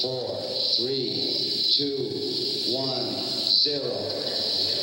[0.00, 0.40] four,
[0.76, 1.36] three,
[1.76, 2.08] two,
[2.72, 3.22] one,
[3.62, 3.92] zero.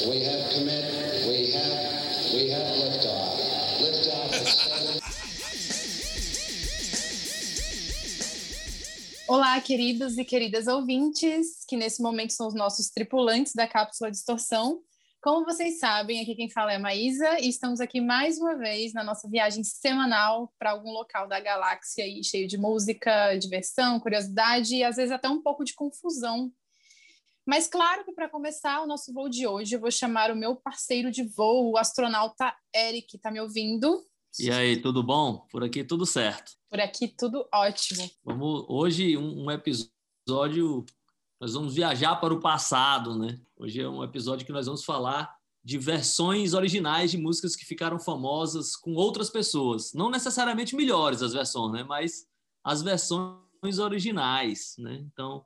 [0.10, 0.86] We have commit.
[1.28, 2.34] We have.
[2.34, 3.38] We have liftoff.
[3.82, 5.08] Liftoff.
[9.28, 14.82] Olá, queridos e queridas ouvintes, que nesse momento são os nossos tripulantes da Cápsula Distorção.
[15.28, 18.94] Como vocês sabem, aqui quem fala é a Maísa e estamos aqui mais uma vez
[18.94, 24.74] na nossa viagem semanal para algum local da galáxia aí, cheio de música, diversão, curiosidade
[24.74, 26.50] e às vezes até um pouco de confusão.
[27.46, 30.56] Mas claro que para começar o nosso voo de hoje, eu vou chamar o meu
[30.56, 33.18] parceiro de voo, o astronauta Eric.
[33.18, 34.08] Tá me ouvindo?
[34.40, 35.46] E aí, tudo bom?
[35.52, 36.54] Por aqui tudo certo.
[36.70, 38.10] Por aqui tudo ótimo.
[38.24, 40.86] Vamos hoje um, um episódio
[41.40, 43.40] nós vamos viajar para o passado, né?
[43.56, 48.00] Hoje é um episódio que nós vamos falar de versões originais de músicas que ficaram
[48.00, 51.84] famosas com outras pessoas, não necessariamente melhores as versões, né?
[51.84, 52.26] Mas
[52.64, 55.06] as versões originais, né?
[55.12, 55.46] Então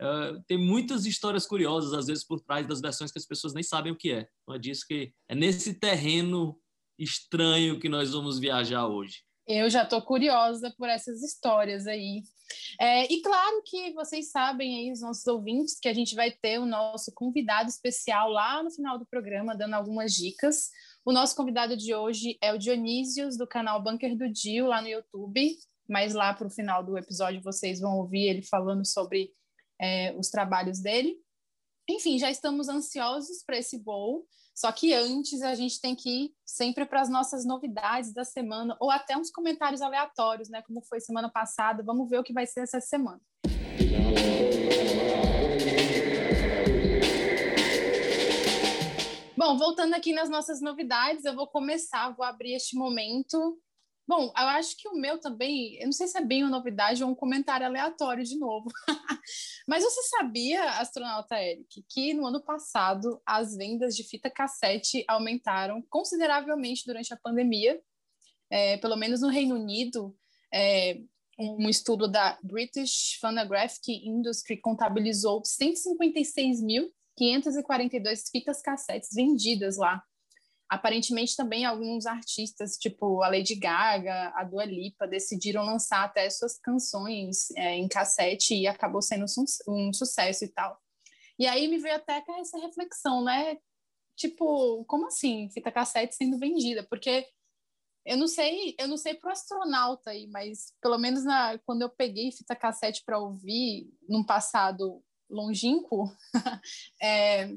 [0.00, 3.62] eh, tem muitas histórias curiosas às vezes por trás das versões que as pessoas nem
[3.62, 4.28] sabem o que é.
[4.42, 6.58] Então é disso que é nesse terreno
[6.98, 9.24] estranho que nós vamos viajar hoje.
[9.46, 12.22] Eu já estou curiosa por essas histórias aí.
[12.80, 16.58] É, e claro que vocês sabem aí, os nossos ouvintes, que a gente vai ter
[16.58, 20.70] o nosso convidado especial lá no final do programa, dando algumas dicas.
[21.04, 24.88] O nosso convidado de hoje é o Dionísios, do canal Bunker do Dio, lá no
[24.88, 25.56] YouTube.
[25.88, 29.32] Mas lá para o final do episódio vocês vão ouvir ele falando sobre
[29.80, 31.16] é, os trabalhos dele.
[31.88, 34.24] Enfim, já estamos ansiosos para esse voo.
[34.54, 38.76] Só que antes a gente tem que ir sempre para as nossas novidades da semana,
[38.78, 40.62] ou até uns comentários aleatórios, né?
[40.62, 41.82] Como foi semana passada.
[41.82, 43.20] Vamos ver o que vai ser essa semana.
[49.36, 53.58] Bom, voltando aqui nas nossas novidades, eu vou começar, vou abrir este momento.
[54.06, 57.04] Bom, eu acho que o meu também, eu não sei se é bem uma novidade
[57.04, 58.68] ou um comentário aleatório de novo.
[59.66, 65.80] Mas você sabia, astronauta Eric, que no ano passado as vendas de fita cassete aumentaram
[65.88, 67.80] consideravelmente durante a pandemia?
[68.50, 70.16] É, pelo menos no Reino Unido,
[70.52, 71.00] é,
[71.38, 80.02] um estudo da British Phonographic Industry contabilizou 156.542 fitas cassetes vendidas lá.
[80.72, 86.58] Aparentemente também alguns artistas, tipo a Lady Gaga, a Dua Lipa, decidiram lançar até suas
[86.58, 89.26] canções é, em cassete e acabou sendo
[89.68, 90.80] um, sucesso e tal.
[91.38, 93.58] E aí me veio até essa reflexão, né?
[94.16, 96.82] Tipo, como assim fita cassete sendo vendida?
[96.88, 97.28] Porque
[98.06, 101.90] eu não sei, eu não sei pro astronauta aí, mas pelo menos na, quando eu
[101.90, 106.10] peguei fita cassete para ouvir num passado longínquo,
[107.02, 107.54] é,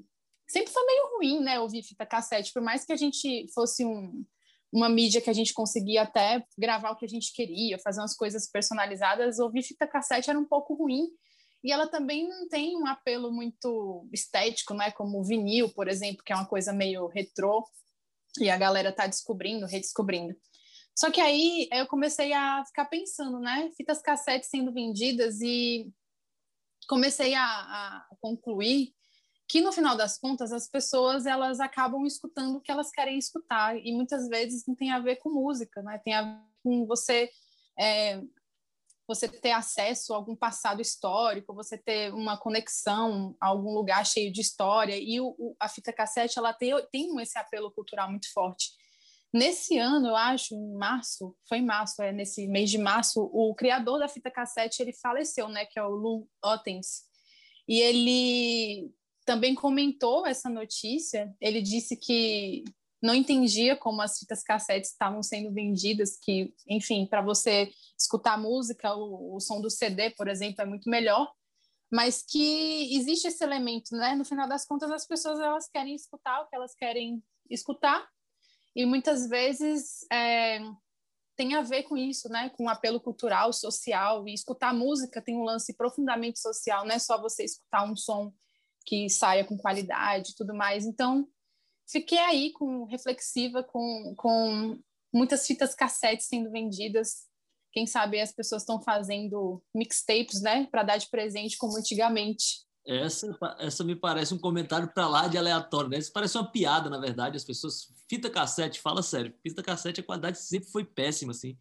[0.47, 4.25] sempre foi meio ruim, né, ouvir fita cassete, por mais que a gente fosse um,
[4.71, 8.15] uma mídia que a gente conseguia até gravar o que a gente queria, fazer umas
[8.15, 11.07] coisas personalizadas, ouvir fita cassete era um pouco ruim.
[11.63, 16.23] E ela também não tem um apelo muito estético, né, como o vinil, por exemplo,
[16.23, 17.65] que é uma coisa meio retrô
[18.39, 20.35] e a galera tá descobrindo, redescobrindo.
[20.95, 23.69] Só que aí eu comecei a ficar pensando, né?
[23.75, 25.91] Fitas cassete sendo vendidas e
[26.87, 28.93] comecei a, a, concluir
[29.47, 33.77] que no final das contas as pessoas elas acabam escutando o que elas querem escutar
[33.77, 35.99] e muitas vezes não tem a ver com música, né?
[36.03, 37.29] Tem a ver com você
[37.77, 38.21] é,
[39.07, 44.31] você ter acesso a algum passado histórico, você ter uma conexão a algum lugar cheio
[44.31, 48.31] de história, e o, o, a fita cassete ela tem, tem esse apelo cultural muito
[48.33, 48.71] forte.
[49.31, 53.53] Nesse ano, eu acho, em março, foi em março, é, nesse mês de março, o
[53.53, 57.03] criador da fita cassete, ele faleceu, né, que é o Lou Ottens,
[57.67, 58.91] e ele
[59.25, 62.63] também comentou essa notícia, ele disse que
[63.01, 68.95] não entendia como as fitas cassetes estavam sendo vendidas, que, enfim, para você escutar música,
[68.95, 71.31] o, o, som do CD, por exemplo, é muito melhor,
[71.91, 74.15] mas que existe esse elemento, né?
[74.15, 78.07] No final das contas, as pessoas elas querem escutar o que elas querem escutar,
[78.75, 80.59] e muitas vezes é,
[81.35, 82.49] tem a ver com isso, né?
[82.49, 86.99] Com um apelo cultural, social, e escutar música tem um lance profundamente social, não é
[86.99, 88.33] só você escutar um som
[88.85, 90.85] que saia com qualidade e tudo mais.
[90.85, 91.27] Então,
[91.89, 94.79] fiquei aí com reflexiva com, com
[95.13, 97.25] muitas fitas cassetes sendo vendidas.
[97.71, 102.65] Quem sabe as pessoas estão fazendo mixtapes, né, para dar de presente como antigamente.
[102.87, 105.97] Essa, essa me parece um comentário para lá de aleatório, né?
[105.97, 107.35] Isso parece uma piada, na verdade.
[107.35, 107.91] As pessoas.
[108.07, 109.33] Fita cassete, fala sério.
[109.41, 111.57] Fita cassete, a qualidade sempre foi péssima, assim.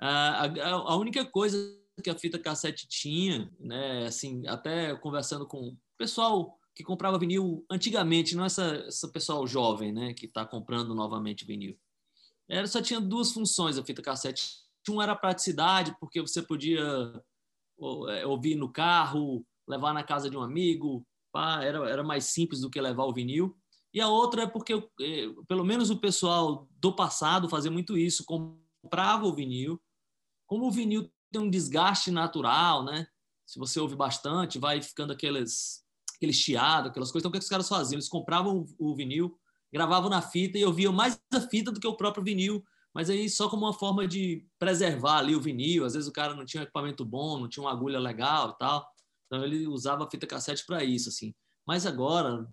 [0.00, 1.58] A, a, a única coisa
[2.02, 4.06] que a fita cassete tinha, né?
[4.06, 10.12] Assim, até conversando com pessoal que comprava vinil antigamente, não essa, essa pessoal jovem, né,
[10.12, 11.78] que está comprando novamente vinil.
[12.48, 14.64] Era, só tinha duas funções a fita cassete.
[14.90, 16.84] Um era praticidade, porque você podia
[18.10, 22.60] é, ouvir no carro, levar na casa de um amigo, pá, era, era mais simples
[22.60, 23.56] do que levar o vinil.
[23.94, 28.26] E a outra é porque, é, pelo menos o pessoal do passado fazia muito isso,
[28.26, 29.80] comprava o vinil.
[30.46, 33.06] Como o vinil tem um desgaste natural, né?
[33.46, 35.83] Se você ouve bastante, vai ficando aqueles,
[36.24, 37.22] aquele chiado, aquelas coisas.
[37.22, 37.96] Então, o que, é que os caras faziam?
[37.96, 39.38] Eles compravam o vinil,
[39.72, 43.28] gravavam na fita e ouviam mais a fita do que o próprio vinil, mas aí
[43.28, 45.84] só como uma forma de preservar ali o vinil.
[45.84, 48.58] Às vezes o cara não tinha um equipamento bom, não tinha uma agulha legal e
[48.58, 48.88] tal.
[49.26, 51.34] Então ele usava a fita cassete para isso, assim.
[51.66, 52.46] Mas agora,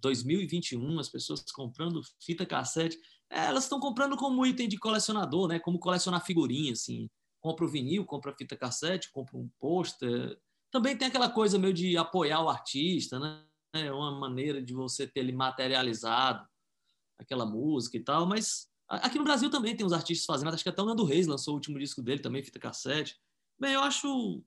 [0.00, 2.96] 2021, as pessoas comprando fita cassete,
[3.30, 5.58] é, elas estão comprando como item de colecionador, né?
[5.58, 7.08] Como colecionar figurinha, assim.
[7.40, 10.38] Compra o vinil, compra a fita cassete, compra um pôster.
[10.72, 13.44] Também tem aquela coisa meio de apoiar o artista, né?
[13.74, 16.48] É uma maneira de você ter ele materializado
[17.20, 20.68] aquela música e tal, mas aqui no Brasil também tem uns artistas fazendo, acho que
[20.68, 23.16] até o Nando Reis lançou o último disco dele também, fita cassete.
[23.60, 24.42] Bem, eu acho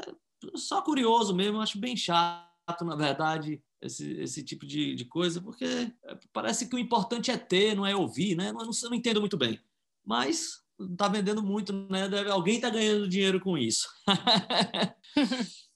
[0.00, 0.14] é,
[0.56, 5.64] só curioso mesmo, acho bem chato, na verdade, esse, esse tipo de, de coisa, porque
[5.64, 8.52] é, parece que o importante é ter, não é ouvir, né?
[8.52, 9.60] Não, não, não entendo muito bem.
[10.04, 12.08] Mas está vendendo muito, né?
[12.08, 13.88] Deve, alguém está ganhando dinheiro com isso.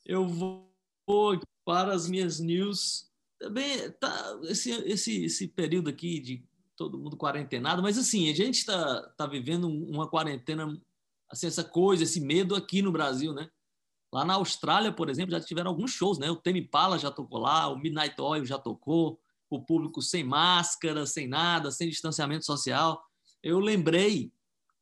[0.04, 0.70] eu vou
[1.64, 3.10] para as minhas news.
[3.38, 6.44] Também tá esse, esse, esse período aqui de
[6.76, 10.81] todo mundo quarentenado, mas assim, a gente está tá vivendo uma quarentena,
[11.31, 13.48] assim, essa coisa, esse medo aqui no Brasil, né?
[14.12, 16.31] Lá na Austrália, por exemplo, já tiveram alguns shows, né?
[16.31, 21.06] O Temi Pala já tocou lá, o Midnight Oil já tocou, o público sem máscara,
[21.06, 23.02] sem nada, sem distanciamento social.
[23.43, 24.32] Eu lembrei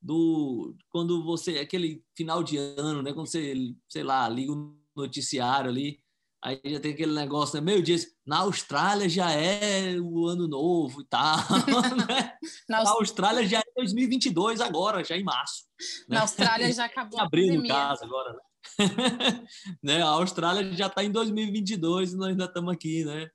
[0.00, 3.12] do quando você aquele final de ano, né?
[3.12, 3.54] Quando você,
[3.88, 6.00] sei lá, liga o noticiário ali,
[6.42, 7.60] aí já tem aquele negócio, né?
[7.60, 11.36] meio dia, na Austrália já é o ano novo e tal.
[12.08, 12.32] Né?
[12.68, 15.64] Na, na Austrália já é 2022 agora, já em março.
[16.08, 16.16] Né?
[16.16, 18.32] Na Austrália já acabou abril, no caso, agora.
[18.32, 18.40] Né?
[19.82, 20.02] né?
[20.02, 23.30] A Austrália já está em 2022 e nós ainda estamos aqui, né?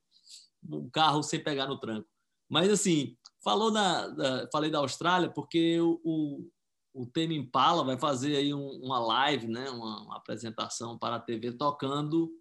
[0.68, 2.08] Um carro sem pegar no tranco.
[2.48, 6.50] Mas, assim, falou na, da, falei da Austrália porque o, o,
[6.96, 9.68] o Tame Impala vai fazer aí um, uma live, né?
[9.68, 12.32] Uma, uma, apresentação para a TV tocando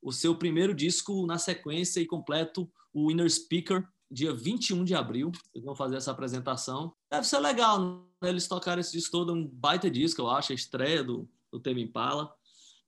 [0.00, 5.32] o seu primeiro disco na sequência e completo, o Inner Speaker, dia 21 de abril.
[5.52, 6.94] Eles vão fazer essa apresentação.
[7.10, 7.80] Deve ser legal,
[8.22, 8.28] né?
[8.28, 12.32] Eles tocaram esse disco todo, um baita disco, eu acho, a estreia do, do Impala.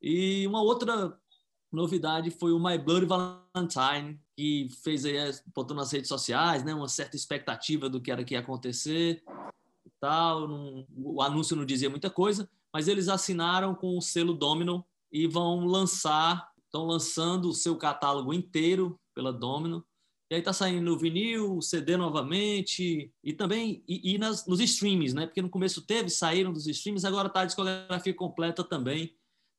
[0.01, 1.19] E uma outra
[1.73, 5.17] novidade foi o My Bloody Valentine, que fez aí,
[5.53, 9.23] botou nas redes sociais, né, uma certa expectativa do que era que ia acontecer
[10.01, 10.49] tal.
[10.49, 15.27] Não, o anúncio não dizia muita coisa, mas eles assinaram com o selo Domino e
[15.27, 19.85] vão lançar, estão lançando o seu catálogo inteiro pela Domino.
[20.31, 25.13] E aí tá saindo o vinil, CD novamente, e também e, e nas, nos streams,
[25.13, 25.27] né?
[25.27, 29.17] Porque no começo teve, saíram dos streams, agora tá a discografia completa também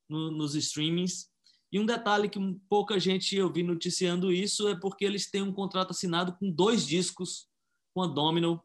[0.10, 1.30] no, nos streamings.
[1.74, 2.40] E um detalhe que
[2.70, 6.86] pouca gente eu vi noticiando isso é porque eles têm um contrato assinado com dois
[6.88, 7.48] discos
[7.94, 8.62] com a Domino,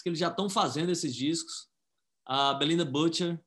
[0.00, 1.68] que eles já estão fazendo esses discos.
[2.24, 3.38] A Belinda Butcher,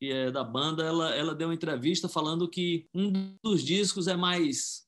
[0.00, 4.16] que é da banda, ela, ela deu uma entrevista falando que um dos discos é
[4.16, 4.86] mais,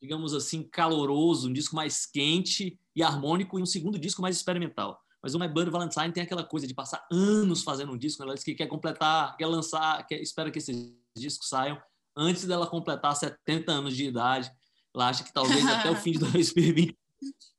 [0.00, 4.98] digamos assim, caloroso, um disco mais quente e harmônico, e um segundo disco mais experimental.
[5.22, 8.34] Mas o My Buddy Valentine tem aquela coisa de passar anos fazendo um disco, ela
[8.34, 11.80] diz que quer completar, quer lançar, quer, espera que esses discos saiam
[12.16, 14.50] antes dela completar 70 anos de idade.
[14.94, 16.96] Ela acha que talvez até o fim de 2020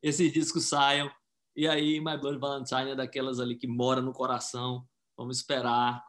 [0.02, 1.10] esses discos saiam.
[1.58, 4.86] E aí, My Bloody Valentine é daquelas ali que mora no coração.
[5.16, 6.04] Vamos esperar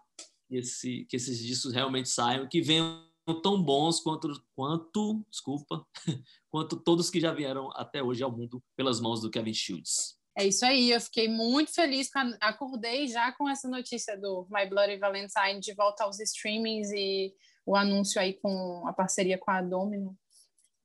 [0.48, 3.04] que, esse, que esses discos realmente saiam, que venham
[3.42, 5.84] tão bons quanto, quanto, desculpa,
[6.52, 10.20] quanto todos que já vieram até hoje ao mundo pelas mãos do Kevin Shields.
[10.38, 15.00] É isso aí, eu fiquei muito feliz, acordei já com essa notícia do My Bloody
[15.00, 17.34] Valentine de volta aos streamings e
[17.66, 20.16] o anúncio aí com a parceria com a Domino.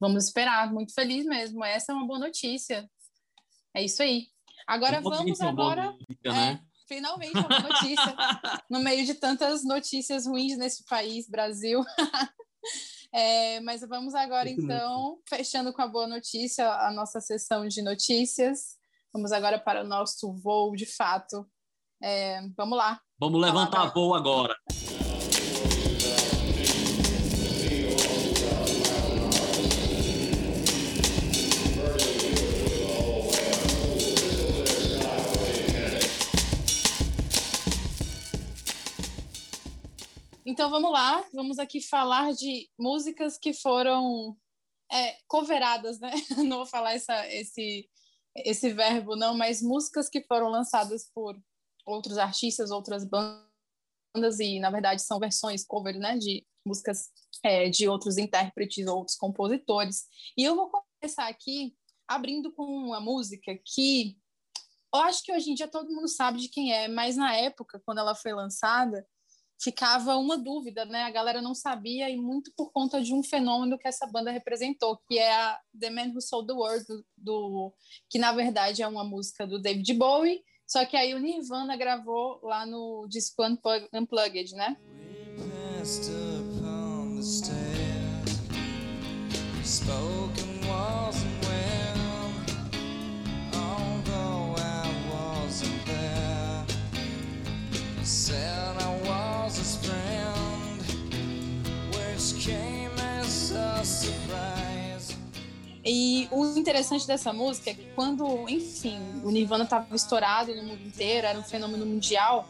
[0.00, 2.90] Vamos esperar, muito feliz mesmo, essa é uma boa notícia.
[3.74, 4.32] É isso aí.
[4.66, 5.92] Agora vamos agora...
[5.92, 6.60] Notícia, né?
[6.60, 8.16] é, finalmente uma notícia,
[8.70, 11.82] no meio de tantas notícias ruins nesse país, Brasil.
[13.16, 18.76] É, mas vamos agora, então, fechando com a boa notícia, a nossa sessão de notícias.
[19.12, 21.46] Vamos agora para o nosso voo de fato.
[22.02, 23.00] É, vamos lá.
[23.16, 24.56] Vamos levantar voo agora.
[40.54, 44.36] Então vamos lá, vamos aqui falar de músicas que foram
[44.88, 46.12] é, coveradas, né?
[46.48, 47.90] Não vou falar essa, esse,
[48.36, 51.36] esse verbo, não, mas músicas que foram lançadas por
[51.84, 57.10] outros artistas, outras bandas e, na verdade, são versões, cover, né, de músicas
[57.42, 60.06] é, de outros intérpretes, outros compositores.
[60.38, 61.74] E eu vou começar aqui
[62.06, 64.16] abrindo com uma música que
[64.94, 67.82] eu acho que hoje em dia todo mundo sabe de quem é, mas na época,
[67.84, 69.04] quando ela foi lançada,
[69.62, 71.04] ficava uma dúvida, né?
[71.04, 74.98] A galera não sabia e muito por conta de um fenômeno que essa banda representou,
[75.08, 77.74] que é a The Man Who Sold the World, do, do,
[78.10, 82.40] que na verdade é uma música do David Bowie, só que aí o Nirvana gravou
[82.42, 83.42] lá no disco
[83.92, 84.76] Unplugged, né?
[89.64, 90.54] Spoken
[105.84, 110.82] E o interessante dessa música é que quando, enfim, o Nirvana estava estourado no mundo
[110.86, 112.48] inteiro, era um fenômeno mundial,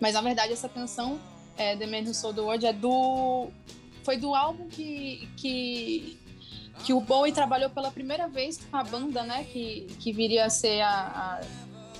[0.00, 1.20] mas na verdade essa canção,
[1.56, 3.48] é, The Man Who Sold the World, é do
[4.02, 6.18] foi do álbum que, que,
[6.84, 10.50] que o Bowie trabalhou pela primeira vez com a banda, né, que, que viria a
[10.50, 11.40] ser a,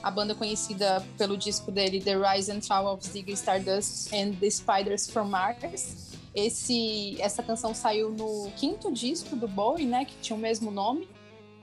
[0.03, 4.33] a, a banda conhecida pelo disco dele, The Rise and Fall of Ziggy Stardust and
[4.41, 6.12] the Spiders from Mars.
[6.35, 11.09] Esse, essa canção saiu no quinto disco do Bowie, né, que tinha o mesmo nome,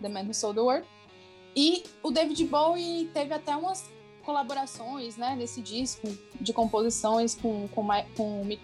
[0.02, 0.88] The Man Who Sold the World.
[1.56, 3.90] E o David Bowie teve até umas
[4.24, 6.08] colaborações, né, nesse disco
[6.40, 8.62] de composições com com, com o Mick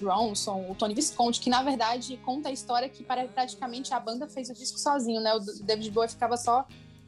[0.00, 4.48] Ronson, o Tony Visconti, que na verdade conta a história que praticamente a banda fez
[4.48, 5.34] o disco sozinho, né?
[5.34, 6.66] O David Bowie ficava só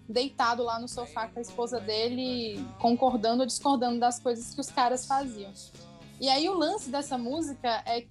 [0.08, 4.68] deitado lá no sofá com a esposa dele, concordando ou discordando das coisas que os
[4.68, 5.52] caras faziam.
[6.20, 8.06] E aí o lance dessa música é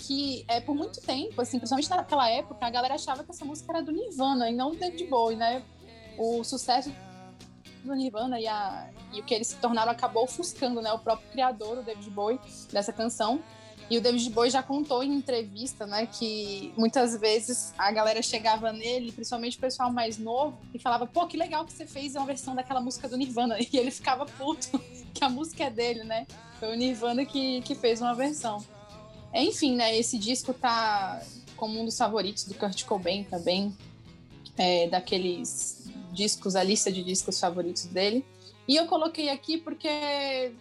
[0.00, 3.70] que é por muito tempo, assim, principalmente naquela época, a galera achava que essa música
[3.70, 5.62] era do Nirvana e não do David Bowie, né?
[6.18, 6.90] O sucesso
[7.84, 10.90] do Nirvana e, a, e o que eles se tornaram acabou ofuscando, né?
[10.92, 12.40] O próprio criador, o David Bowie,
[12.72, 13.42] dessa canção.
[13.90, 18.72] E o David Bowie já contou em entrevista, né, que muitas vezes a galera chegava
[18.72, 22.24] nele, principalmente o pessoal mais novo, e falava: pô, que legal que você fez uma
[22.24, 23.58] versão daquela música do Nirvana.
[23.60, 24.78] E ele ficava puto,
[25.12, 26.26] que a música é dele, né?
[26.58, 28.64] Foi o Nirvana que, que fez uma versão.
[29.32, 31.22] Enfim, né, esse disco tá
[31.56, 33.76] como um dos favoritos do Kurt Cobain também,
[34.56, 38.24] é, daqueles discos, a lista de discos favoritos dele.
[38.66, 40.52] E eu coloquei aqui porque é,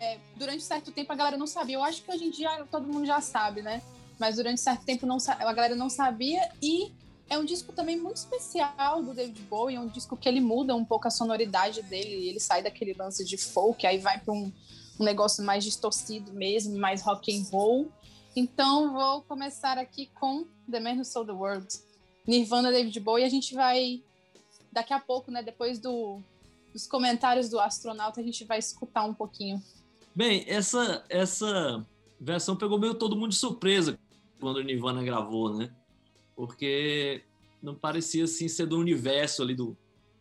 [0.00, 1.76] é, durante certo tempo a galera não sabia.
[1.76, 3.82] Eu acho que hoje em dia todo mundo já sabe, né?
[4.18, 6.92] Mas durante certo tempo não, a galera não sabia e
[7.28, 10.74] é um disco também muito especial do David Bowie, é um disco que ele muda
[10.76, 14.52] um pouco a sonoridade dele, ele sai daquele lance de folk, aí vai para um,
[15.02, 17.90] um negócio mais distorcido mesmo, mais rock and roll.
[18.34, 21.66] Então vou começar aqui com The Man Who Sold the World,
[22.26, 23.24] Nirvana, David Bowie.
[23.24, 24.02] A gente vai
[24.70, 25.42] daqui a pouco, né?
[25.42, 26.20] Depois do,
[26.72, 29.60] dos comentários do astronauta, a gente vai escutar um pouquinho.
[30.14, 31.84] Bem, essa essa
[32.20, 33.98] versão pegou meio todo mundo de surpresa
[34.40, 35.70] quando o Nirvana gravou, né?
[36.36, 37.22] Porque
[37.60, 39.76] não parecia assim ser do universo ali do,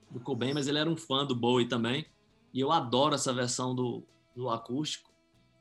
[0.09, 2.05] do Cobain, mas ele era um fã do Bowie também.
[2.53, 4.03] E eu adoro essa versão do,
[4.35, 5.11] do acústico.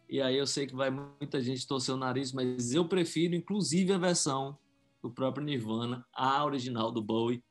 [0.09, 3.93] E aí eu sei que vai muita gente torcer o nariz, mas eu prefiro inclusive
[3.93, 4.59] a versão
[5.03, 7.43] do próprio Nirvana, a original do Bowie,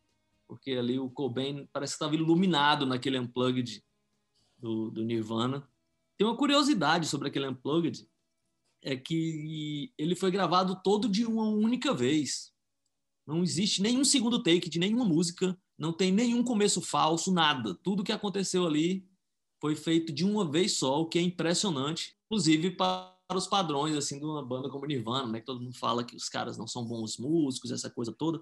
[0.47, 3.83] porque ali o Cobain parece que estava iluminado naquele unplugged
[4.57, 5.67] do, do Nirvana.
[6.17, 8.07] Tem uma curiosidade sobre aquele unplugged,
[8.81, 12.53] é que ele foi gravado todo de uma única vez.
[13.25, 17.73] Não existe nenhum segundo take de nenhuma música, não tem nenhum começo falso, nada.
[17.75, 19.08] Tudo que aconteceu ali
[19.61, 24.17] foi feito de uma vez só, o que é impressionante, inclusive para os padrões assim
[24.17, 25.39] de uma banda como Nirvana, né?
[25.39, 28.41] Que todo mundo fala que os caras não são bons músicos, essa coisa toda,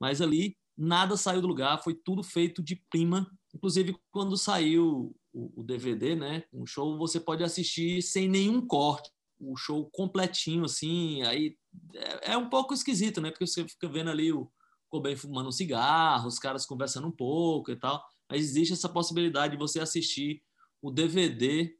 [0.00, 3.28] mas ali nada saiu do lugar, foi tudo feito de prima.
[3.54, 6.44] Inclusive quando saiu o, DVD, né?
[6.52, 9.10] Um show você pode assistir sem nenhum corte,
[9.40, 11.56] o show completinho assim, aí
[11.94, 13.30] é, é um pouco esquisito, né?
[13.30, 14.50] Porque você fica vendo ali o
[14.88, 19.52] Cobain fumando um cigarro, os caras conversando um pouco e tal, mas existe essa possibilidade
[19.52, 20.42] de você assistir
[20.80, 21.76] o DVD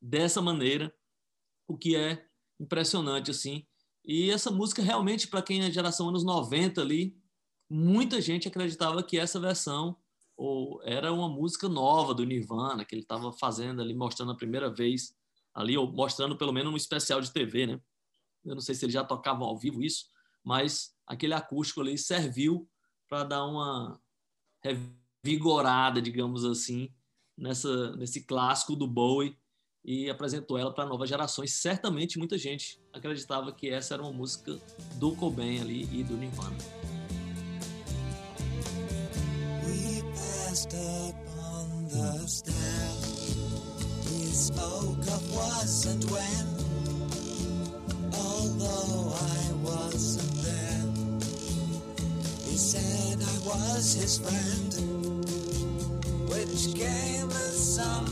[0.00, 0.94] dessa maneira,
[1.66, 2.26] o que é
[2.60, 3.66] impressionante assim.
[4.04, 7.16] E essa música realmente para quem é geração anos 90 ali,
[7.68, 9.96] muita gente acreditava que essa versão
[10.36, 14.70] ou era uma música nova do Nirvana que ele estava fazendo ali, mostrando a primeira
[14.70, 15.14] vez
[15.54, 17.80] ali, ou mostrando pelo menos um especial de TV, né?
[18.44, 20.04] Eu não sei se eles já tocavam ao vivo isso,
[20.44, 22.68] mas aquele acústico ali serviu
[23.08, 24.00] para dar uma
[24.62, 26.92] revigorada, digamos assim,
[27.36, 29.36] nessa, nesse clássico do Bowie
[29.84, 31.52] e apresentou ela para novas gerações.
[31.52, 34.58] Certamente muita gente acreditava que essa era uma música
[34.96, 36.56] do Cobain ali e do Nirvana.
[39.64, 42.26] We passed up on the
[44.36, 46.46] spoke of was and when,
[48.14, 50.84] although I wasn't there.
[52.44, 54.74] He said I was his friend,
[56.28, 56.74] which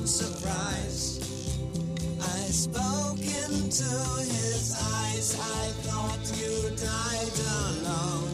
[0.06, 1.18] surprise.
[2.20, 7.32] I spoke into his eyes, I thought you died
[7.82, 8.33] alone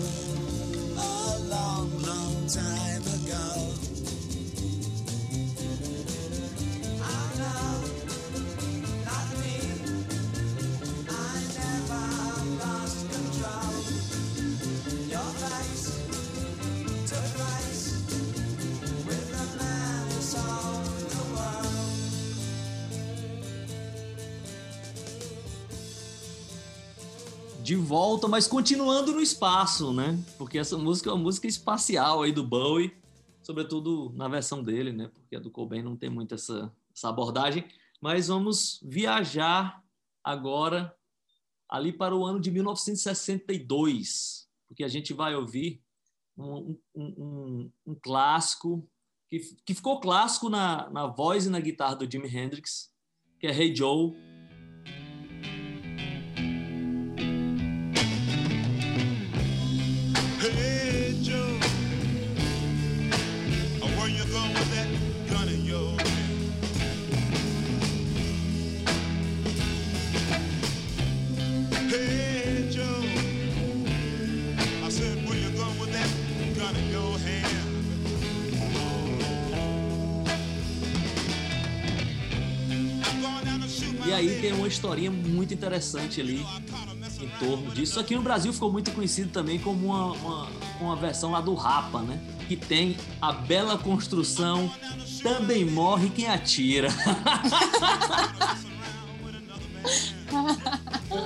[27.71, 30.21] De volta, mas continuando no espaço, né?
[30.37, 32.93] Porque essa música é uma música espacial aí do Bowie,
[33.45, 35.07] sobretudo na versão dele, né?
[35.07, 37.65] Porque a do Cobain não tem muito essa, essa abordagem.
[38.00, 39.81] Mas vamos viajar
[40.25, 40.93] agora
[41.69, 45.81] ali para o ano de 1962, porque a gente vai ouvir
[46.37, 48.85] um, um, um, um clássico
[49.29, 52.93] que, que ficou clássico na, na voz e na guitarra do Jimi Hendrix,
[53.39, 54.12] que é Hey Joe.
[84.21, 86.47] Aí tem uma historinha muito interessante ali
[87.21, 87.99] em torno disso.
[87.99, 90.49] Aqui no Brasil ficou muito conhecido também como uma, uma,
[90.81, 92.21] uma versão lá do Rapa, né?
[92.47, 94.71] Que tem a bela construção
[95.23, 96.89] Também morre quem atira.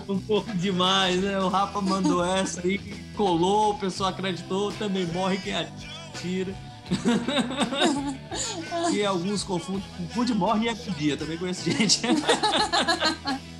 [0.08, 1.38] um pouco demais, né?
[1.40, 2.78] O Rapa mandou essa aí,
[3.16, 6.54] colou, o pessoal acreditou, também morre quem atira.
[8.92, 12.00] e alguns confundem, confunde morre e dia, também conheço gente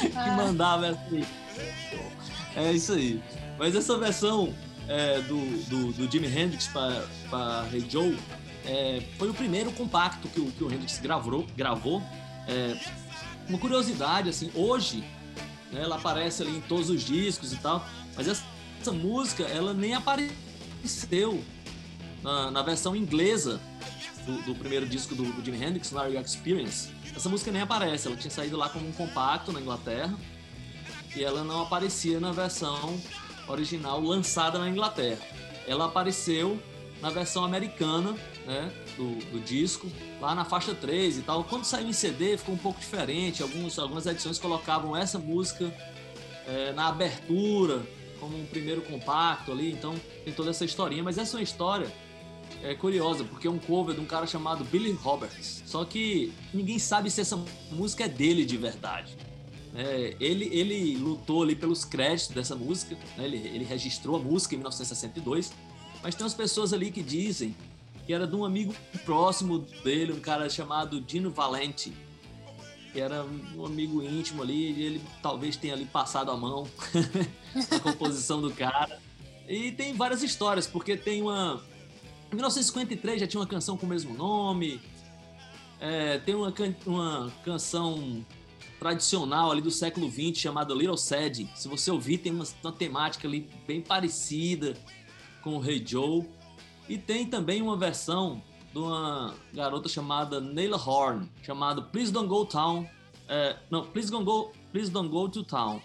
[0.00, 1.26] que mandava aí.
[2.56, 3.22] É isso aí.
[3.58, 4.54] Mas essa versão
[4.88, 8.18] é, do, do, do Jimi Hendrix para Hey Joe
[8.64, 11.46] é, foi o primeiro compacto que o, que o Hendrix gravou.
[11.56, 12.02] gravou.
[12.48, 12.76] É,
[13.48, 15.04] uma curiosidade, assim, hoje
[15.72, 17.84] né, ela aparece ali em todos os discos e tal,
[18.16, 18.44] mas essa,
[18.80, 21.42] essa música ela nem apareceu
[22.22, 23.60] na, na versão inglesa
[24.24, 26.90] do, do primeiro disco do, do Jimi Hendrix, You Experience.
[27.14, 30.16] Essa música nem aparece, ela tinha saído lá como um compacto na Inglaterra
[31.14, 33.00] e ela não aparecia na versão
[33.48, 35.20] original lançada na Inglaterra.
[35.66, 36.60] Ela apareceu
[37.00, 38.14] na versão americana
[38.46, 41.42] né, do, do, disco, lá na faixa 3 e tal.
[41.44, 45.72] Quando saiu em CD ficou um pouco diferente, Alguns, algumas edições colocavam essa música
[46.46, 47.82] é, na abertura,
[48.20, 51.90] como um primeiro compacto ali, então tem toda essa historinha, mas essa é uma história
[52.62, 55.62] é curiosa, porque é um cover de um cara chamado Billy Roberts.
[55.66, 59.16] Só que ninguém sabe se essa música é dele de verdade.
[59.74, 63.24] É, ele, ele lutou ali pelos créditos dessa música, né?
[63.24, 65.52] ele, ele registrou a música em 1962,
[66.02, 67.54] mas tem umas pessoas ali que dizem
[68.06, 71.92] que era de um amigo próximo dele, um cara chamado Dino Valente,
[72.92, 73.24] que era
[73.56, 76.66] um amigo íntimo ali, e ele talvez tenha ali passado a mão
[77.70, 79.00] na composição do cara.
[79.48, 81.62] E tem várias histórias, porque tem uma.
[82.32, 84.80] Em 1953 já tinha uma canção com o mesmo nome,
[85.80, 86.74] é, tem uma, can...
[86.86, 88.24] uma canção
[88.78, 91.50] tradicional ali do século XX chamada Little Sad.
[91.54, 94.76] Se você ouvir, tem uma, uma temática ali bem parecida
[95.42, 96.24] com o Hey Joe.
[96.88, 102.44] E tem também uma versão de uma garota chamada Naila Horn, chamada Please Don't Go
[102.46, 102.88] Town.
[103.28, 105.80] É, não, Please Don't Go, Please Don't Go to Town.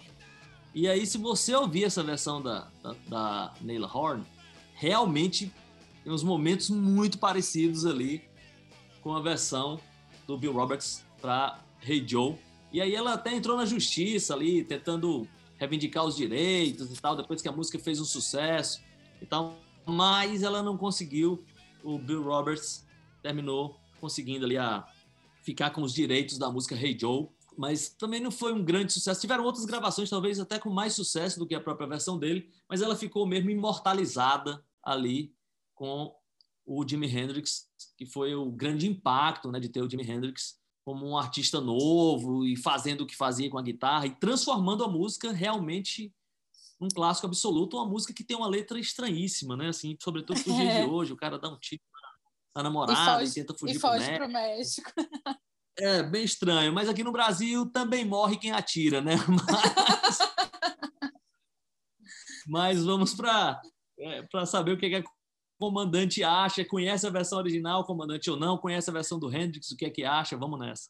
[0.74, 4.24] E aí, se você ouvir essa versão da, da, da Horn,
[4.74, 5.52] realmente
[6.06, 8.22] tem uns momentos muito parecidos ali
[9.02, 9.80] com a versão
[10.24, 12.36] do Bill Roberts para Hey Joe.
[12.72, 17.42] E aí ela até entrou na justiça ali, tentando reivindicar os direitos e tal, depois
[17.42, 18.80] que a música fez um sucesso
[19.20, 21.44] e tal mas ela não conseguiu.
[21.82, 22.86] O Bill Roberts
[23.20, 24.86] terminou conseguindo ali a
[25.42, 27.26] ficar com os direitos da música Hey Joe,
[27.58, 29.20] mas também não foi um grande sucesso.
[29.20, 32.80] Tiveram outras gravações, talvez até com mais sucesso do que a própria versão dele, mas
[32.80, 35.34] ela ficou mesmo imortalizada ali
[35.76, 36.12] com
[36.66, 41.06] o Jimi Hendrix, que foi o grande impacto né, de ter o Jimi Hendrix como
[41.06, 45.30] um artista novo e fazendo o que fazia com a guitarra e transformando a música
[45.30, 46.12] realmente
[46.80, 49.68] um clássico absoluto, uma música que tem uma letra estranhíssima, né?
[49.68, 51.82] Assim, sobretudo pro dia de hoje, o cara dá um tiro
[52.54, 54.90] na namorada e, foge, e tenta fugir e foge pro México.
[55.78, 56.72] É, bem estranho.
[56.72, 59.12] Mas aqui no Brasil também morre quem atira, né?
[59.28, 60.18] Mas,
[62.46, 63.60] Mas vamos para
[64.30, 65.04] para saber o que, que a
[65.58, 66.64] comandante acha.
[66.64, 68.58] Conhece a versão original, comandante ou não?
[68.58, 69.70] Conhece a versão do Hendrix?
[69.70, 70.36] O que é que acha?
[70.36, 70.88] Vamos nessa.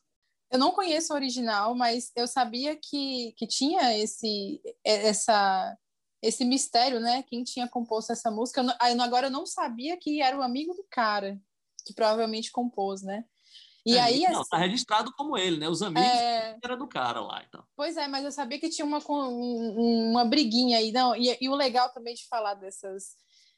[0.51, 5.77] Eu não conheço a original, mas eu sabia que, que tinha esse, essa,
[6.23, 7.23] esse mistério, né?
[7.25, 8.61] Quem tinha composto essa música.
[8.63, 11.41] Eu aí, agora eu não sabia que era o amigo do cara,
[11.85, 13.25] que provavelmente compôs, né?
[13.85, 15.69] E É, aí, não, assim, tá registrado como ele, né?
[15.69, 17.65] Os amigos é, era do cara lá, então.
[17.77, 20.91] Pois é, mas eu sabia que tinha uma, um- uma briguinha aí.
[20.91, 23.15] Não, e, e o legal também de falar dessas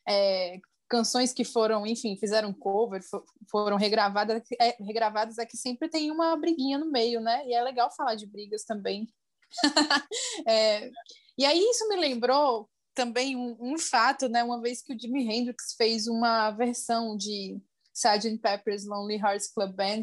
[0.06, 5.88] é, canções que foram, enfim, fizeram cover, fo- foram regravadas, é, regravadas é que sempre
[5.88, 7.46] tem uma briguinha no meio, né?
[7.46, 9.06] E é legal falar de brigas também.
[10.46, 10.90] É,
[11.36, 14.42] e aí isso me lembrou também um, um fato, né?
[14.42, 17.60] Uma vez que o Jimi Hendrix fez uma versão de
[17.94, 18.38] Sgt.
[18.38, 20.02] Pepper's Lonely Hearts Club Band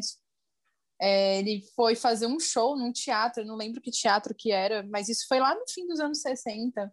[1.00, 5.08] é, ele foi fazer um show num teatro, não lembro que teatro que era, mas
[5.08, 6.92] isso foi lá no fim dos anos 60.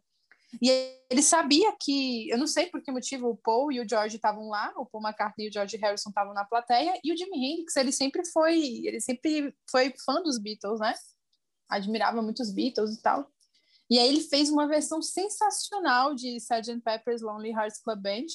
[0.61, 0.69] E
[1.09, 4.49] ele sabia que, eu não sei por que motivo, o Paul e o George estavam
[4.49, 7.75] lá, o Paul McCartney e o George Harrison estavam na plateia, e o Jimi Hendrix,
[7.75, 10.93] ele sempre foi, ele sempre foi fã dos Beatles, né?
[11.69, 13.27] Admirava muito os Beatles e tal.
[13.89, 16.81] E aí ele fez uma versão sensacional de Sgt.
[16.81, 18.27] Pepper's Lonely Hearts Club Band,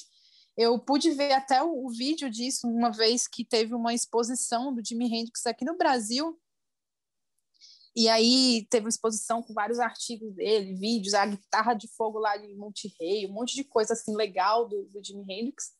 [0.59, 4.85] eu pude ver até o, o vídeo disso uma vez que teve uma exposição do
[4.85, 6.37] Jimi Hendrix aqui no Brasil.
[7.95, 12.37] E aí teve uma exposição com vários artigos dele, vídeos, a guitarra de fogo lá
[12.37, 15.71] de Monterrey, um monte de coisa assim legal do, do Jimi Hendrix.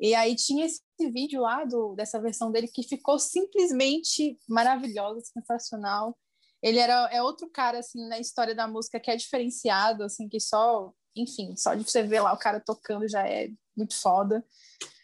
[0.00, 6.18] E aí tinha esse vídeo lá do, dessa versão dele que ficou simplesmente maravilhosa, sensacional.
[6.62, 10.40] Ele era é outro cara assim na história da música que é diferenciado, assim que
[10.40, 14.44] só, enfim, só de você ver lá o cara tocando já é muito foda.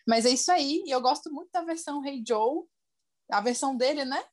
[0.09, 2.65] Mas é isso aí, e eu gosto muito da versão Hey Joe,
[3.31, 4.25] a versão dele, né?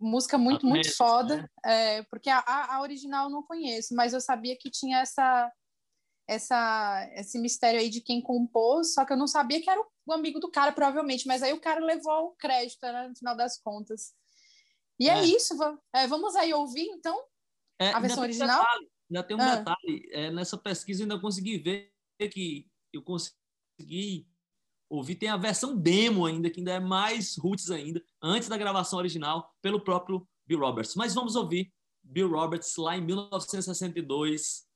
[0.00, 1.48] Música muito, muito Mesmo, foda, né?
[1.64, 5.52] é, porque a, a original eu não conheço, mas eu sabia que tinha essa,
[6.28, 10.12] essa, esse mistério aí de quem compôs, só que eu não sabia que era o
[10.12, 13.60] amigo do cara, provavelmente, mas aí o cara levou o crédito, né, no final das
[13.60, 14.12] contas.
[15.00, 15.24] E é, É.
[15.24, 15.54] isso,
[15.94, 17.20] é, vamos aí ouvir, então?
[17.80, 18.64] É, A versão original?
[19.10, 19.56] ainda tem um Ah.
[19.56, 20.08] detalhe.
[20.12, 21.92] é, nessa pesquisa eu ainda consegui ver
[22.30, 24.27] que eu consegui
[24.88, 25.16] ouvir.
[25.16, 29.52] Tem a versão demo ainda, que ainda é mais roots ainda, antes da gravação original,
[29.60, 30.94] pelo próprio Bill Roberts.
[30.94, 31.72] Mas vamos ouvir
[32.02, 34.66] Bill Roberts lá em 1962,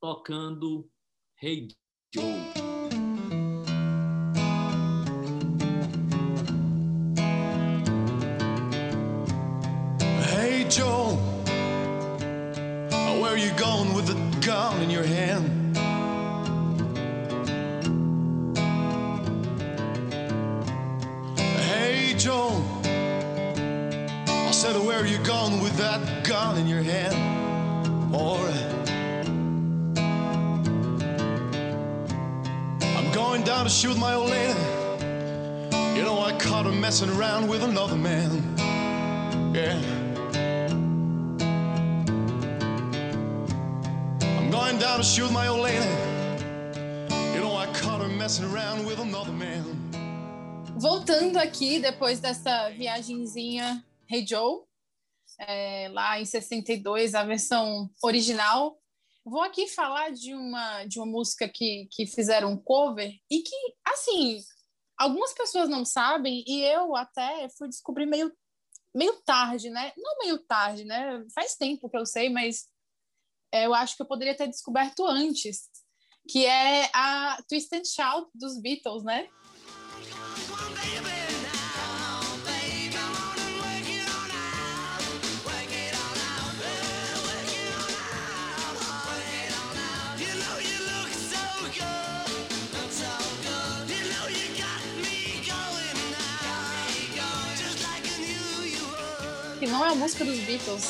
[0.00, 0.88] tocando
[1.40, 1.68] Hey
[2.14, 2.67] Joe.
[24.98, 27.14] Where you going with that gun in your hand?
[28.12, 28.88] Alright.
[32.96, 34.58] I'm going down to shoot my old lady.
[35.96, 38.42] You know, I caught her messing around with another man.
[39.54, 39.78] Yeah.
[44.20, 45.86] I'm going down to shoot my old lady.
[47.34, 49.64] You know, I caught her messing around with another man.
[50.76, 54.67] Voltando aqui, depois dessa viagenzinha Hey Joe,
[55.38, 58.78] é, lá em 62, a versão original,
[59.24, 63.56] vou aqui falar de uma, de uma música que, que fizeram um cover e que,
[63.84, 64.40] assim,
[64.96, 68.32] algumas pessoas não sabem e eu até fui descobrir meio,
[68.94, 69.92] meio tarde, né?
[69.96, 71.24] Não meio tarde, né?
[71.34, 72.66] Faz tempo que eu sei, mas
[73.52, 75.68] é, eu acho que eu poderia ter descoberto antes,
[76.28, 79.28] que é a Twist and Shout dos Beatles, né?
[99.98, 100.84] Música dos Beatles.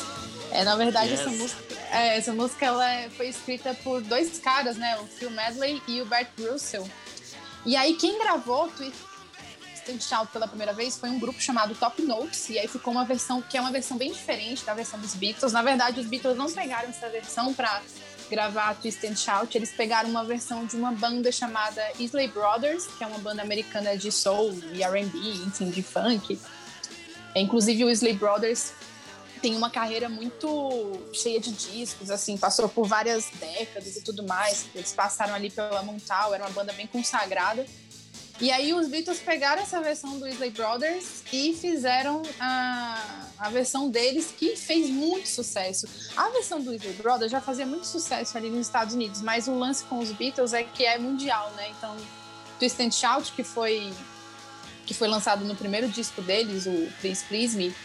[0.51, 1.19] É, na verdade, Yes.
[1.21, 4.97] essa música, é, essa música ela é- foi escrita por dois caras, né?
[4.99, 6.89] O Phil Medley e o Bert Russell.
[7.65, 8.95] E aí, quem gravou Twist
[9.89, 12.49] and Shout pela primeira vez foi um grupo chamado Top Notes.
[12.49, 15.51] E aí ficou uma versão que é uma versão bem diferente da versão dos Beatles.
[15.51, 17.81] Na verdade, os Beatles não pegaram essa versão para
[18.29, 19.55] gravar Twist and Shout.
[19.57, 23.95] Eles pegaram uma versão de uma banda chamada Isley Brothers, que é uma banda americana
[23.97, 25.17] de soul e R&B,
[25.47, 26.39] enfim, de funk.
[27.35, 28.71] É, Inclusive, o Isley Brothers
[29.41, 34.65] tem uma carreira muito cheia de discos, assim, passou por várias décadas e tudo mais.
[34.75, 37.65] Eles passaram ali pela Montal, era uma banda bem consagrada.
[38.41, 43.89] E aí os Beatles pegaram essa versão do Isley Brothers e fizeram a, a versão
[43.89, 45.85] deles que fez muito sucesso.
[46.15, 49.59] A versão do Isley Brothers já fazia muito sucesso ali nos Estados Unidos, mas o
[49.59, 51.69] lance com os Beatles é que é mundial, né?
[51.77, 51.97] Então,
[52.57, 53.93] Twist and Shout, que foi
[54.85, 57.75] que foi lançado no primeiro disco deles, o Please Please Me,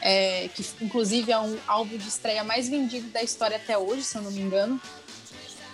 [0.00, 4.16] é, que inclusive é um álbum de estreia mais vendido da história até hoje, se
[4.16, 4.80] eu não me engano.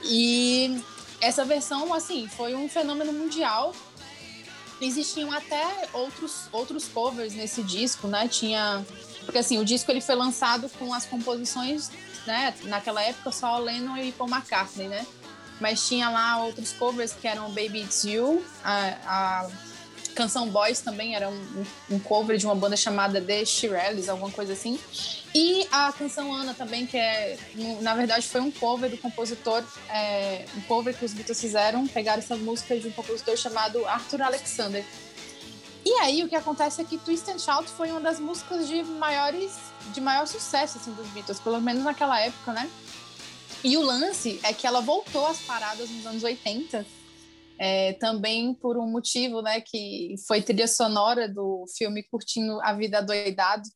[0.05, 0.83] E
[1.21, 3.75] essa versão, assim, foi um fenômeno mundial.
[4.81, 8.29] Existiam até outros, outros covers nesse disco, né?
[8.29, 8.85] Tinha.
[9.25, 11.91] Porque assim, o disco ele foi lançado com as composições,
[12.27, 12.55] né?
[12.65, 15.07] Naquela época só Lennon e Paul McCartney, né?
[15.61, 19.51] Mas tinha lá outros covers que eram Baby It's You, a, a
[20.15, 24.53] Canção Boys também era um, um, cover de uma banda chamada The Shirelles, alguma coisa
[24.53, 24.79] assim.
[25.35, 27.37] E a canção Ana também, que é,
[27.81, 32.19] na verdade, foi um cover do compositor, é, um cover que os Beatles fizeram, pegaram
[32.19, 34.85] essa música de um compositor chamado Arthur Alexander.
[35.85, 38.83] E aí o que acontece é que Twist and Shout foi uma das músicas de
[38.83, 39.53] maiores,
[39.93, 42.71] de maior sucesso assim dos Beatles, pelo menos naquela época, né?
[43.63, 46.87] E o lance é que ela voltou às paradas nos anos 80
[47.59, 53.03] é, também por um motivo, né, que foi trilha sonora do filme Curtindo a Vida
[53.03, 53.69] Doidado.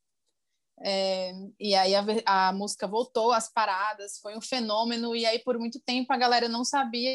[0.81, 5.59] É, e aí a, a, música voltou às paradas, foi um fenômeno, e aí por
[5.59, 7.11] muito tempo a galera não sabia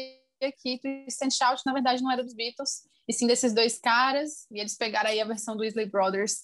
[0.60, 4.46] que Twist and Shout, na verdade, não era dos Beatles, e sim desses dois caras,
[4.50, 6.42] e eles pegaram aí a versão do Isley Brothers,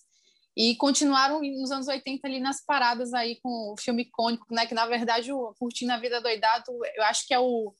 [0.57, 4.75] e continuaram nos anos 80 ali nas paradas aí com o filme icônico, né, que
[4.75, 6.65] na verdade o Curtindo a Vida Doidado,
[6.97, 7.75] eu acho que é o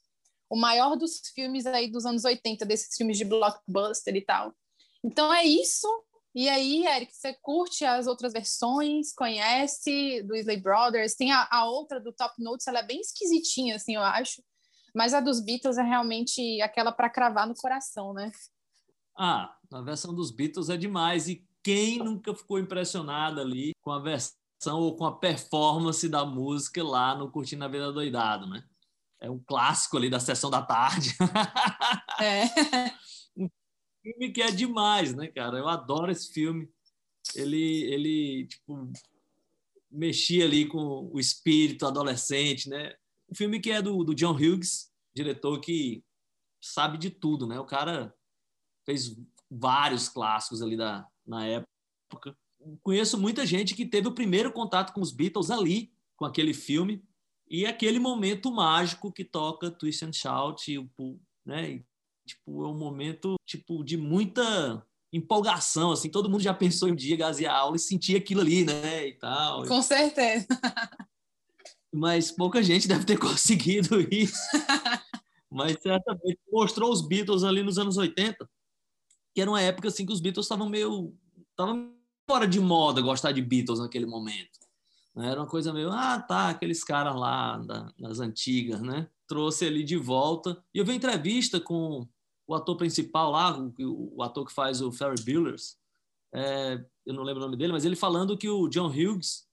[0.51, 4.53] o maior dos filmes aí dos anos 80, desses filmes de blockbuster e tal.
[5.03, 5.87] Então é isso.
[6.35, 11.65] E aí, Eric, você curte as outras versões, conhece do Isley Brothers, tem a, a
[11.65, 14.43] outra do Top Notes, ela é bem esquisitinha, assim, eu acho.
[14.95, 18.31] Mas a dos Beatles é realmente aquela para cravar no coração, né?
[19.17, 21.29] Ah, a versão dos Beatles é demais.
[21.29, 26.83] E quem nunca ficou impressionado ali com a versão ou com a performance da música
[26.83, 28.65] lá no Curtindo a Vida Doidado, né?
[29.21, 31.15] É um clássico ali da sessão da tarde.
[32.21, 32.45] É.
[33.37, 33.49] um
[34.03, 35.59] filme que é demais, né, cara?
[35.59, 36.69] Eu adoro esse filme.
[37.35, 38.91] Ele, ele tipo,
[39.91, 42.95] mexia ali com o espírito adolescente, né?
[43.31, 46.03] Um filme que é do, do John Hughes, diretor que
[46.61, 47.61] sabe de tudo, né?
[47.61, 48.15] O cara
[48.85, 49.17] fez
[49.51, 52.37] vários clássicos ali da, na época.
[52.83, 57.03] Conheço muita gente que teve o primeiro contato com os Beatles ali, com aquele filme,
[57.51, 61.83] e aquele momento mágico que toca Twist and Shout, tipo, né?
[62.25, 66.95] Tipo, é um momento tipo de muita empolgação, assim, todo mundo já pensou em um
[66.97, 69.67] dia gasear aula e sentir aquilo ali, né, e tal.
[69.67, 70.47] Com certeza.
[71.93, 74.39] Mas pouca gente deve ter conseguido isso.
[75.51, 78.49] Mas certamente mostrou os Beatles ali nos anos 80,
[79.35, 81.13] que era uma época assim que os Beatles estavam meio
[81.51, 81.93] estavam
[82.29, 84.61] fora de moda gostar de Beatles naquele momento.
[85.21, 85.31] Né?
[85.31, 89.09] Era uma coisa meio, ah, tá, aqueles caras lá da, das antigas, né?
[89.27, 90.63] Trouxe ele de volta.
[90.75, 92.09] E eu vi entrevista com
[92.47, 95.79] o ator principal lá, o, o ator que faz o Ferry Buellers,
[96.33, 99.47] é, eu não lembro o nome dele, mas ele falando que o John Hughes,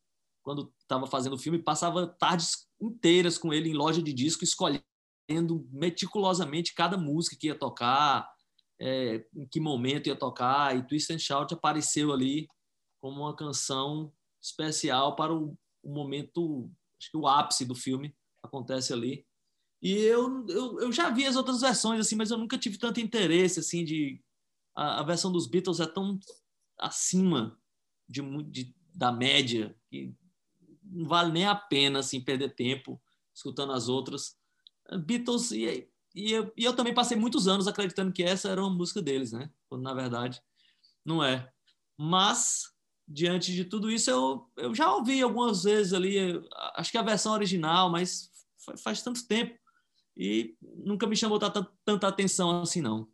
[0.44, 5.68] quando estava fazendo o filme, passava tardes inteiras com ele em loja de disco, escolhendo
[5.72, 8.30] meticulosamente cada música que ia tocar,
[8.80, 12.48] é, em que momento ia tocar, e Twist and Shout apareceu ali
[13.02, 14.14] como uma canção
[14.48, 19.26] especial para o, o momento, acho que o ápice do filme acontece ali.
[19.82, 23.00] E eu, eu, eu já vi as outras versões, assim, mas eu nunca tive tanto
[23.00, 24.22] interesse, assim, de...
[24.76, 26.20] A, a versão dos Beatles é tão
[26.80, 27.60] acima
[28.08, 30.14] de, de, da média que
[30.84, 33.02] não vale nem a pena, assim, perder tempo
[33.34, 34.38] escutando as outras.
[35.06, 38.70] Beatles, e, e, eu, e eu também passei muitos anos acreditando que essa era uma
[38.70, 39.52] música deles, né?
[39.70, 40.42] Quando, na verdade,
[41.06, 41.52] não é.
[41.98, 42.74] Mas
[43.08, 46.18] diante de tudo isso, eu, eu já ouvi algumas vezes ali,
[46.76, 48.30] acho que a versão original, mas
[48.78, 49.58] faz tanto tempo
[50.16, 53.08] e nunca me chamou tanta, atenção assim, não.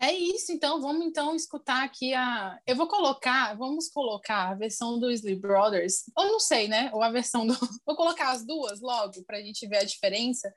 [0.00, 2.60] É isso, então vamos então escutar aqui a.
[2.66, 6.90] Eu vou colocar, vamos colocar a versão do Isley Brothers, ou não sei, né?
[6.92, 7.54] Ou a versão do.
[7.86, 10.52] Vou colocar as duas logo para a gente ver a diferença.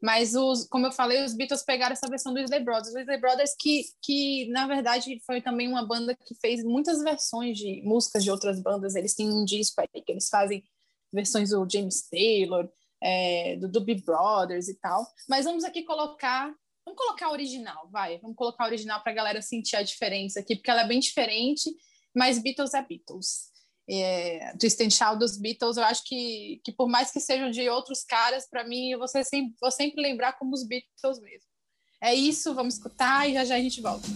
[0.00, 2.94] Mas, os, como eu falei, os Beatles pegaram essa versão do Isley Brothers.
[2.94, 7.58] O Isley Brothers, que, que na verdade foi também uma banda que fez muitas versões
[7.58, 8.94] de músicas de outras bandas.
[8.94, 10.64] Eles têm um disco aí que eles fazem
[11.12, 12.68] versões do James Taylor,
[13.02, 15.06] é, do Doobie Brothers e tal.
[15.28, 16.54] Mas vamos aqui colocar.
[16.82, 18.18] Vamos colocar a original, vai.
[18.18, 20.98] Vamos colocar a original para a galera sentir a diferença aqui, porque ela é bem
[20.98, 21.70] diferente,
[22.16, 23.50] mas Beatles é Beatles
[23.90, 27.68] é, Twist and Shout dos Beatles, eu acho que, que por mais que sejam de
[27.68, 31.48] outros caras, para mim, eu vou sempre, vou sempre lembrar como os Beatles mesmo.
[32.02, 34.08] É isso, vamos escutar e já já a gente volta.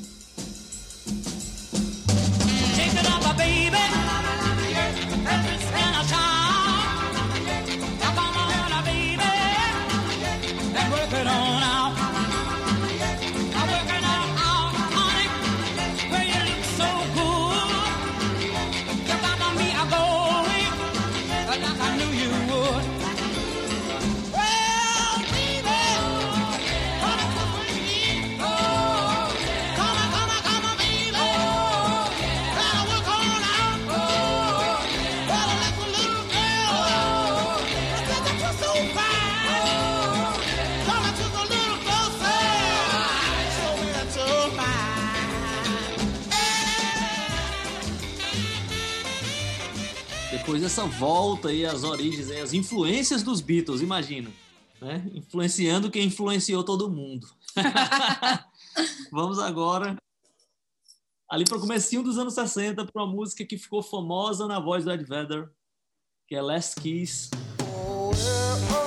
[50.75, 54.29] Dessa volta aí às origens, aí, as influências dos Beatles, imagina.
[54.81, 55.09] Né?
[55.15, 57.29] Influenciando quem influenciou todo mundo.
[59.13, 59.97] Vamos agora
[61.31, 64.85] ali para o comecinho dos anos 60 para uma música que ficou famosa na voz
[64.85, 65.49] do Ed Vedder,
[66.27, 67.31] que é Last Kiss.
[68.13, 68.84] She's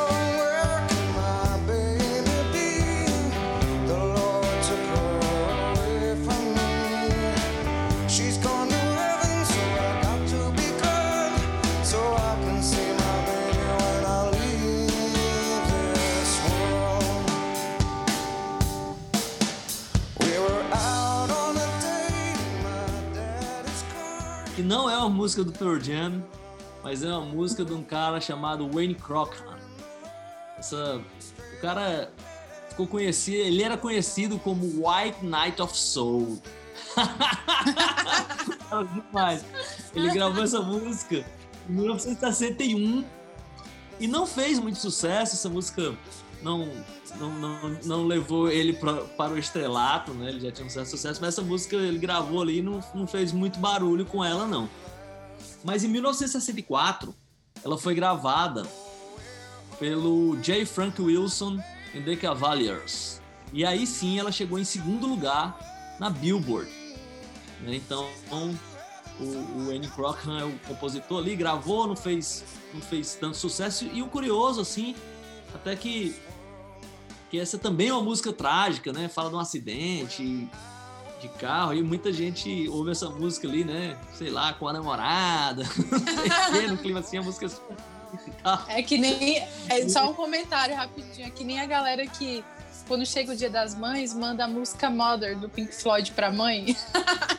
[24.68, 26.22] não é uma música do Pearl Jam,
[26.84, 29.56] mas é uma música de um cara chamado Wayne Crockham.
[30.58, 31.02] Essa,
[31.58, 32.12] o cara
[32.70, 36.40] ficou conhecido, ele era conhecido como White Knight of Soul.
[39.94, 41.24] Ele gravou essa música
[41.70, 43.06] em 1961
[44.00, 45.36] e não fez muito sucesso.
[45.36, 45.94] Essa música
[46.42, 46.72] não,
[47.16, 50.30] não, não, não levou ele pra, para o estrelato, né?
[50.30, 53.08] Ele já tinha um certo sucesso, mas essa música ele gravou ali e não, não
[53.08, 54.70] fez muito barulho com ela, não.
[55.64, 57.14] Mas em 1964,
[57.64, 58.64] ela foi gravada
[59.80, 60.66] pelo J.
[60.66, 61.60] Frank Wilson
[61.94, 63.22] e The Cavaliers.
[63.54, 65.58] E aí sim ela chegou em segundo lugar
[66.00, 66.70] na Billboard.
[67.62, 67.76] né?
[67.76, 68.08] Então
[69.20, 72.44] o, o Annie Crockham é o compositor ali, gravou, não fez,
[72.74, 73.86] não fez tanto sucesso.
[73.86, 74.96] E o curioso, assim,
[75.54, 76.16] até que,
[77.30, 79.08] que essa também é uma música trágica, né?
[79.08, 80.50] Fala de um acidente
[81.22, 83.98] de carro e muita gente ouve essa música ali, né?
[84.14, 85.64] Sei lá, com a namorada,
[86.70, 87.48] no clima assim, a música
[88.28, 88.66] e tal.
[88.68, 89.40] É que nem.
[89.70, 91.28] É só um comentário rapidinho.
[91.28, 92.44] É que nem a galera que,
[92.88, 96.76] quando chega o dia das mães, manda a música Mother do Pink Floyd pra mãe.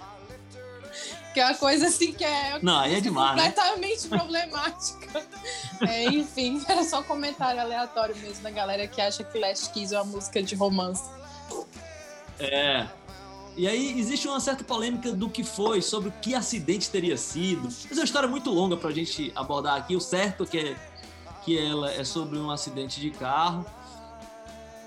[1.38, 2.58] que é uma coisa assim que é.
[2.60, 3.52] Não, aí é demais, né?
[3.52, 5.26] completamente problemática.
[5.82, 9.94] É, enfim, era só um comentário aleatório mesmo da galera que acha que Last Kiss
[9.94, 11.08] é uma música de romance.
[12.40, 12.88] É.
[13.56, 17.62] E aí existe uma certa polêmica do que foi, sobre o que acidente teria sido.
[17.62, 19.94] Mas é uma história muito longa pra gente abordar aqui.
[19.94, 20.76] O certo é que, é
[21.44, 23.64] que ela é sobre um acidente de carro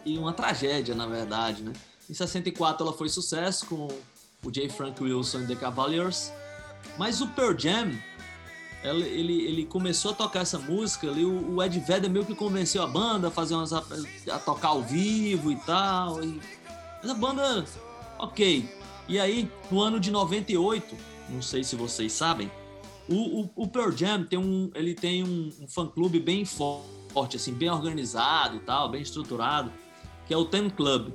[0.06, 1.72] e uma tragédia, na verdade, né?
[2.10, 3.88] Em 64 ela foi sucesso com
[4.44, 4.68] o J.
[4.68, 6.32] Frank Wilson e The Cavaliers.
[6.98, 7.92] Mas o Pearl Jam,
[8.84, 12.36] ela- ele, ele começou a tocar essa música ali, o, o Ed Vedder meio que
[12.36, 16.24] convenceu a banda a fazer umas, a tocar ao vivo e tal.
[16.24, 16.40] E,
[17.02, 17.66] mas a banda,
[18.20, 18.70] ok.
[19.08, 20.96] E aí, no ano de 98,
[21.30, 22.52] não sei se vocês sabem,
[23.10, 27.54] o, o, o Pearl Jam tem um, ele tem um, um fã-clube bem forte, assim,
[27.54, 29.72] bem organizado e tal, bem estruturado,
[30.28, 31.12] que é o Ten Club.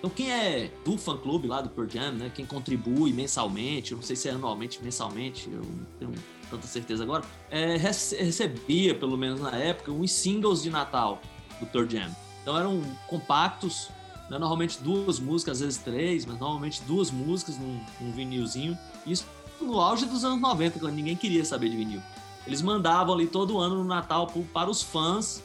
[0.00, 4.16] Então quem é do fã-clube lá do Pearl Jam, né, quem contribui mensalmente, não sei
[4.16, 6.12] se é anualmente, mensalmente, eu não tenho
[6.50, 11.20] tanta certeza agora, é, rece- recebia, pelo menos na época, uns singles de Natal
[11.60, 12.10] do Pearl Jam.
[12.40, 13.90] Então eram compactos,
[14.30, 18.76] né, normalmente duas músicas, às vezes três, mas normalmente duas músicas num, num vinilzinho.
[19.06, 19.26] Isso
[19.60, 22.00] no auge dos anos 90, quando ninguém queria saber de vinil.
[22.46, 25.44] Eles mandavam ali todo ano no Natal para os fãs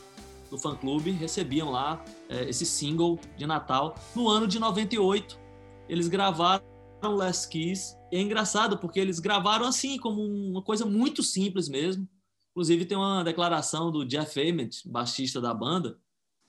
[0.49, 3.95] do fã-clube, recebiam lá esse single de Natal.
[4.15, 5.39] No ano de 98,
[5.87, 6.63] eles gravaram
[7.03, 7.95] Last Kiss.
[8.11, 12.07] E é engraçado porque eles gravaram assim, como uma coisa muito simples mesmo.
[12.51, 15.99] Inclusive tem uma declaração do Jeff Ament, baixista da banda,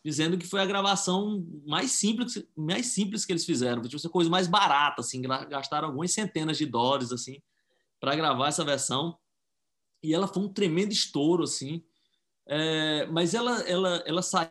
[0.04, 4.30] dizendo que foi a gravação mais simples, mais simples que eles fizeram, tipo, a coisa
[4.30, 7.42] mais barata, assim, gastaram algumas centenas de dólares assim
[7.98, 9.18] para gravar essa versão.
[10.02, 11.82] E ela foi um tremendo estouro assim.
[12.48, 14.50] É, mas ela, ela, ela saiu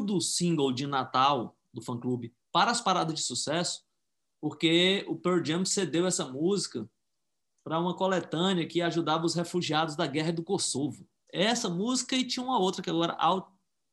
[0.00, 3.82] do single de Natal do fã clube para as paradas de sucesso,
[4.40, 6.88] porque o Pearl Jam cedeu essa música
[7.62, 11.06] para uma coletânea que ajudava os refugiados da guerra do Kosovo.
[11.32, 13.46] Essa música e tinha uma outra que agora out,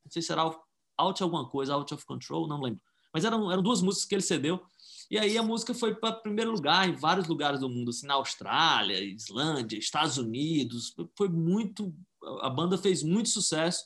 [0.03, 0.49] não sei se era
[0.97, 2.81] out, alguma coisa, out of control, não lembro.
[3.13, 4.63] Mas eram, eram duas músicas que ele cedeu.
[5.09, 8.15] E aí a música foi para primeiro lugar em vários lugares do mundo, assim, na
[8.15, 10.95] Austrália, Islândia, Estados Unidos.
[11.15, 11.93] Foi muito,
[12.41, 13.85] a banda fez muito sucesso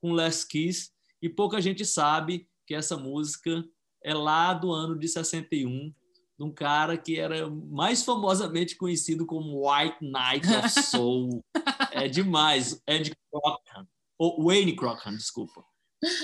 [0.00, 0.93] com Last Kiss
[1.24, 3.64] e pouca gente sabe que essa música
[4.02, 5.90] é lá do ano de 61,
[6.38, 11.42] de um cara que era mais famosamente conhecido como White Knight of Soul.
[11.92, 12.78] é demais.
[12.86, 13.88] Ed Crockham.
[14.18, 15.64] Ou Wayne Crockham, desculpa.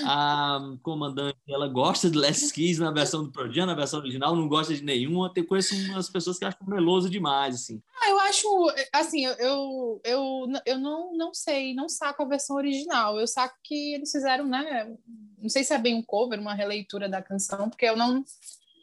[0.05, 4.49] A comandante, ela gosta de Last Kiss na versão do Jam, na versão original, não
[4.49, 5.33] gosta de nenhuma.
[5.35, 7.83] Eu conheço umas pessoas que acham meloso demais, assim.
[8.03, 8.47] Ah, eu acho,
[8.93, 13.19] assim, eu, eu, eu, não, não sei, não saco a versão original.
[13.19, 14.95] Eu saco que eles fizeram, né?
[15.39, 18.25] Não sei se é bem um cover, uma releitura da canção, porque eu não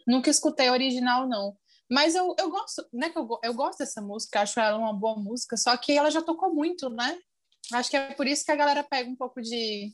[0.07, 1.55] nunca escutei a original, não.
[1.89, 3.09] Mas eu, eu gosto, né?
[3.09, 6.21] Que eu, eu gosto dessa música, acho ela uma boa música, só que ela já
[6.21, 7.17] tocou muito, né?
[7.73, 9.93] Acho que é por isso que a galera pega um pouco de,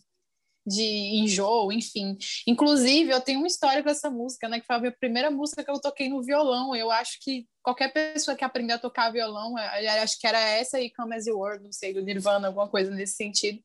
[0.66, 2.18] de enjoo, enfim.
[2.48, 4.60] Inclusive, eu tenho uma história com essa música, né?
[4.60, 6.76] Que foi a minha primeira música que eu toquei no violão.
[6.76, 10.40] Eu acho que qualquer pessoa que aprendeu a tocar violão, eh, eu acho que era
[10.40, 13.62] essa e Come As You Were, não sei, do Nirvana, alguma coisa nesse sentido.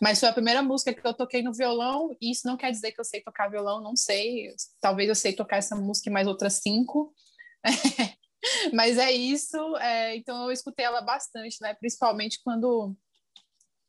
[0.00, 2.92] Mas foi a primeira música que eu toquei no violão, e isso não quer dizer
[2.92, 4.54] que eu sei tocar violão, não sei.
[4.80, 7.12] Talvez eu sei tocar essa música e mais outras cinco.
[8.72, 9.76] Mas é isso.
[9.78, 11.74] é, então eu escutei ela bastante, né?
[11.74, 12.96] Principalmente quando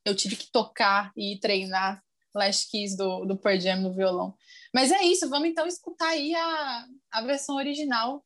[0.05, 2.03] eu tive que tocar e treinar
[2.33, 4.33] Last Kiss do, do Pearl Jam no violão.
[4.73, 8.23] Mas é isso, vamos então escutar aí a, a versão original.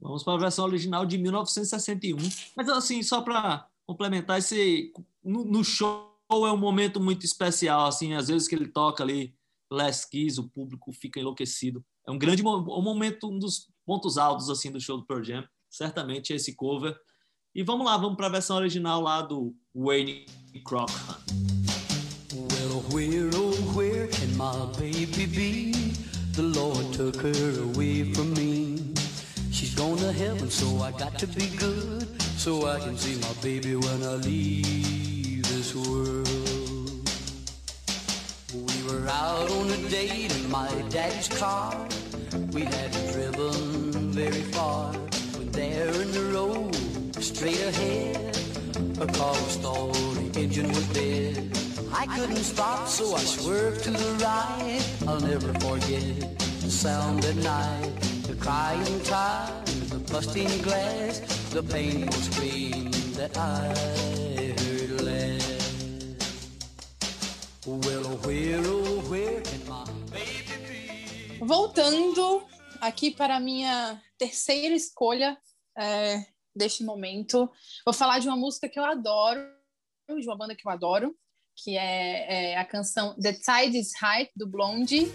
[0.00, 2.16] Vamos para a versão original de 1961.
[2.56, 4.92] Mas assim, só para complementar, esse
[5.24, 9.34] no, no show é um momento muito especial, assim, às vezes que ele toca ali
[9.70, 11.84] Last Kiss, o público fica enlouquecido.
[12.06, 15.44] É um grande um momento, um dos pontos altos assim do show do Pearl Jam,
[15.70, 16.96] certamente esse cover.
[17.54, 20.26] E vamos lá, vamos para a versão original lá do Wayne
[20.64, 20.94] Crockham.
[22.34, 23.47] Well,
[24.38, 25.72] my baby be?
[26.34, 28.94] The Lord took her away from me.
[29.50, 32.06] She's gone to heaven, so I got to be good.
[32.20, 36.28] So I can see my baby when I leave this world.
[38.54, 41.74] We were out on a date in my daddy's car.
[42.52, 44.92] We hadn't driven very far.
[45.36, 46.76] When there in the road,
[47.16, 48.38] straight ahead,
[49.00, 49.96] a car was stalled,
[50.32, 51.67] the engine was dead.
[51.92, 54.82] I couldn't stop, so I swerved to the right.
[55.06, 61.20] I'll never forget the sound at night, the crying tires, the busting glass,
[61.50, 63.68] the painful scream that I
[64.58, 65.58] heard last.
[67.66, 71.44] Well, where, oh, where can my baby be?
[71.44, 72.42] Voltando
[72.80, 75.38] aqui para a minha terceira escolha
[75.76, 76.24] é,
[76.54, 77.50] deste momento,
[77.84, 79.40] vou falar de uma música que eu adoro,
[80.08, 81.16] de uma banda que eu adoro,
[81.62, 85.12] que é, é a canção The Tide is High, do Blondie.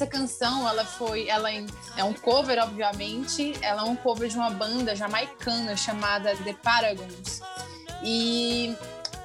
[0.00, 1.62] Essa canção, ela foi, ela é
[1.94, 7.42] é um cover, obviamente, ela é um cover de uma banda jamaicana chamada The Paragons.
[8.02, 8.74] E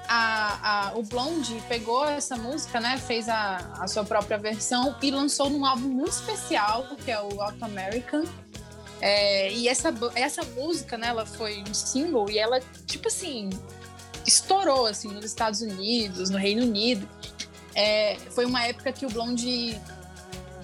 [0.09, 5.09] a, a- o Blondie pegou essa música, né, fez a, a sua própria versão e
[5.11, 8.25] lançou num álbum muito especial, que é o Auto American.
[8.99, 13.49] É, e essa, essa música, né, ela foi um single e ela, tipo assim,
[14.27, 17.07] estourou, assim, nos Estados Unidos, no Reino Unido.
[17.73, 19.79] É, foi uma época que o Blondie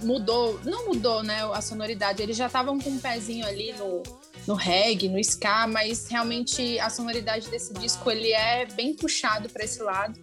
[0.01, 2.21] mudou, não mudou, né, a sonoridade.
[2.21, 4.03] Eles já estavam com um pezinho ali no,
[4.47, 9.63] no reggae, no ska, mas realmente a sonoridade desse disco ele é bem puxado para
[9.63, 10.19] esse lado.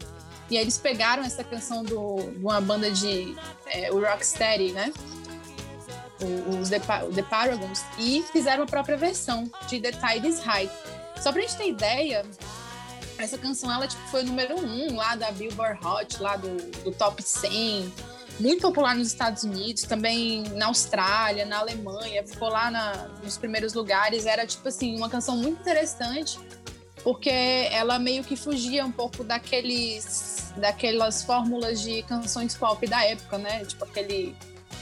[0.50, 4.92] E aí eles pegaram essa canção do, de uma banda de é, o Rocksteady, né?
[6.60, 6.80] Os The,
[7.14, 10.70] The Paragons e fizeram a própria versão de The Tide is High.
[11.20, 12.24] Só pra gente ter ideia,
[13.18, 17.22] essa canção ela tipo, foi número um lá da Billboard Hot, lá do, do Top
[17.22, 17.92] 100
[18.38, 23.74] muito popular nos Estados Unidos, também na Austrália, na Alemanha, ficou lá na- nos primeiros
[23.74, 24.26] lugares.
[24.26, 26.38] Era tipo assim, uma canção muito interessante,
[27.02, 33.38] porque ela meio que fugia um pouco daqueles daquelas fórmulas de canções pop da época,
[33.38, 33.64] né?
[33.64, 34.34] Tipo aquele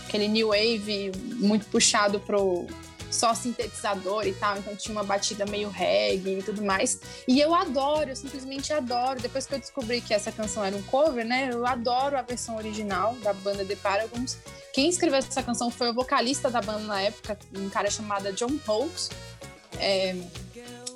[0.07, 2.67] aquele new wave muito puxado pro
[3.11, 7.01] só sintetizador e tal, então tinha uma batida meio reggae e tudo mais.
[7.27, 9.21] E eu adoro, eu simplesmente adoro.
[9.21, 11.51] Depois que eu descobri que essa canção era um cover, né?
[11.53, 14.39] Eu adoro a versão original da banda The Paragons.
[14.73, 18.59] Quem escreveu essa canção foi o vocalista da banda na época, um cara chamado John
[18.67, 19.11] Holtz.
[19.79, 20.17] É,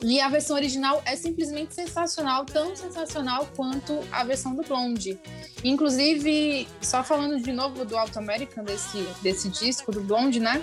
[0.03, 5.19] E a versão original é simplesmente sensacional, tão sensacional quanto a versão do Blonde.
[5.63, 10.63] Inclusive, só falando de novo do Alto American, desse, desse disco, do Blonde, né?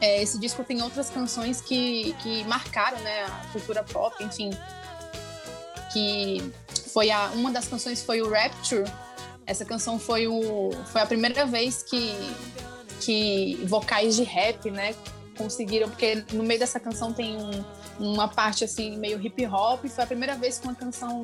[0.00, 4.50] É, esse disco tem outras canções que, que marcaram né, a cultura pop, enfim.
[5.92, 6.52] Que
[6.92, 8.84] foi a, uma das canções foi o Rapture.
[9.46, 12.14] Essa canção foi, o, foi a primeira vez que,
[13.00, 14.94] que vocais de rap, né,
[15.36, 17.64] conseguiram, porque no meio dessa canção tem um,
[17.98, 19.84] uma parte assim meio hip hop.
[19.86, 21.22] Foi a primeira vez que uma canção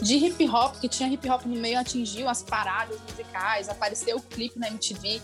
[0.00, 4.22] de hip hop, que tinha hip hop no meio, atingiu as paradas musicais, apareceu o
[4.22, 5.22] clipe na MTV.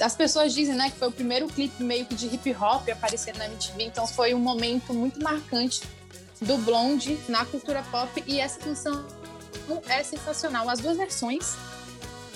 [0.00, 3.36] As pessoas dizem, né, que foi o primeiro clipe meio que de hip hop aparecer
[3.36, 5.82] na MTV, então foi um momento muito marcante
[6.40, 9.04] do Blonde na cultura pop e essa canção
[9.88, 11.56] é sensacional, as duas versões.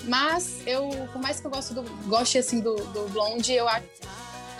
[0.03, 3.87] Mas eu, por mais que eu goste, do, goste assim do, do Blonde, eu acho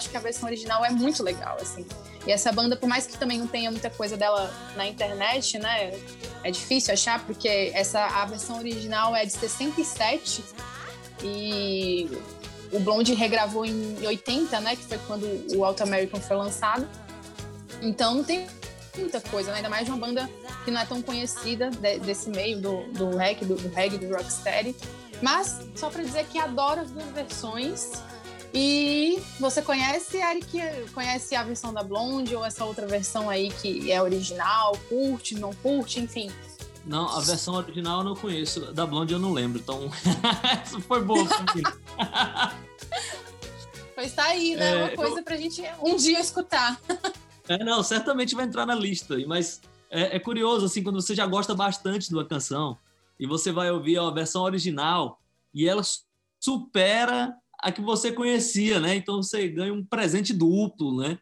[0.04, 1.86] acho que a versão original é muito legal, assim.
[2.26, 5.92] E essa banda, por mais que também não tenha muita coisa dela na internet, né?
[6.44, 10.44] É difícil achar, porque essa, a versão original é de 67
[11.24, 12.10] e
[12.74, 14.76] o Blonde regravou em 80, né?
[14.76, 16.88] Que foi quando o Alt American foi lançado.
[17.82, 18.48] Então tem
[18.98, 19.58] muita coisa, né?
[19.58, 20.30] ainda mais de uma banda
[20.64, 24.76] que não é tão conhecida de, desse meio do, do do, do reggae, do rocksteady.
[25.22, 27.92] Mas, só pra dizer que adoro as duas versões.
[28.54, 30.62] E você conhece, Eric?
[30.94, 34.78] Conhece a versão da Blonde ou essa outra versão aí que é original?
[34.90, 36.32] Curte, não curte, enfim.
[36.86, 38.60] Não, a versão original eu não conheço.
[38.74, 39.90] Da Blonde eu não lembro, então
[40.62, 41.64] essa foi boa pra mim.
[43.96, 44.72] Pois tá aí, né?
[44.72, 46.80] É, Uma coisa pra gente um dia escutar.
[47.48, 49.16] É, não, certamente vai entrar na lista.
[49.28, 52.78] Mas é, é curioso, assim, quando você já gosta bastante de uma canção
[53.20, 55.22] e você vai ouvir a versão original
[55.54, 55.82] e ela
[56.40, 58.96] supera a que você conhecia, né?
[58.96, 61.20] Então você ganha um presente duplo, né?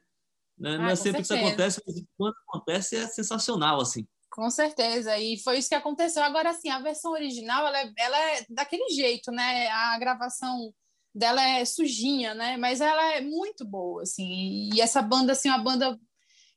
[0.58, 0.78] Né?
[0.78, 4.08] Não Ah, é sempre que isso acontece, mas quando acontece é sensacional, assim.
[4.32, 6.24] Com certeza, e foi isso que aconteceu.
[6.24, 9.68] Agora, assim, a versão original, ela é, ela é daquele jeito, né?
[9.68, 10.74] A gravação
[11.14, 12.56] dela é sujinha, né?
[12.56, 14.70] Mas ela é muito boa, assim.
[14.74, 16.00] E essa banda, assim, é uma banda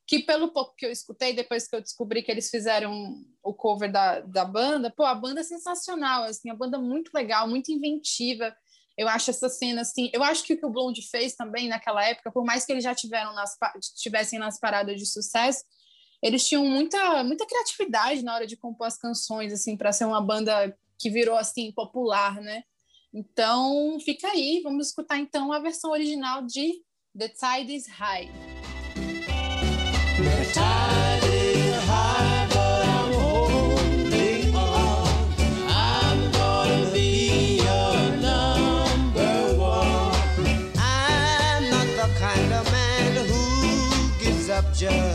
[0.07, 3.91] que, pelo pouco que eu escutei, depois que eu descobri que eles fizeram o cover
[3.91, 8.55] da, da banda, pô, a banda é sensacional, assim, a banda muito legal, muito inventiva.
[8.97, 12.05] Eu acho essa cena, assim, eu acho que o que o Blonde fez também naquela
[12.05, 13.57] época, por mais que eles já tiveram nas,
[13.97, 15.64] tivessem nas paradas de sucesso,
[16.25, 20.22] eles tinham muita, muita criatividade na hora de compor as canções, assim, para ser uma
[20.22, 22.62] banda que virou, assim, popular, né?
[23.12, 26.83] Então, fica aí, vamos escutar então a versão original de
[27.16, 28.31] The Tide is High.
[44.57, 45.14] The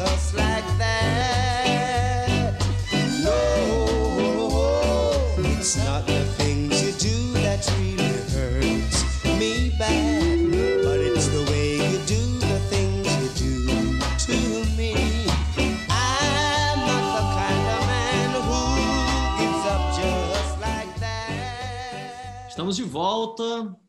[22.69, 23.79] Estamos de volta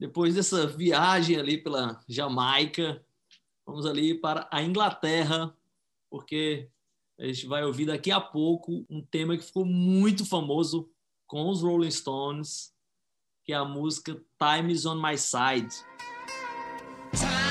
[0.00, 3.00] depois dessa viagem ali pela Jamaica.
[3.64, 5.56] Vamos ali para a Inglaterra,
[6.10, 6.68] porque
[7.20, 10.90] a gente vai ouvir daqui a pouco um tema que ficou muito famoso
[11.24, 12.74] com os Rolling Stones,
[13.44, 15.72] que é a música Time is on My Side.
[17.12, 17.45] Is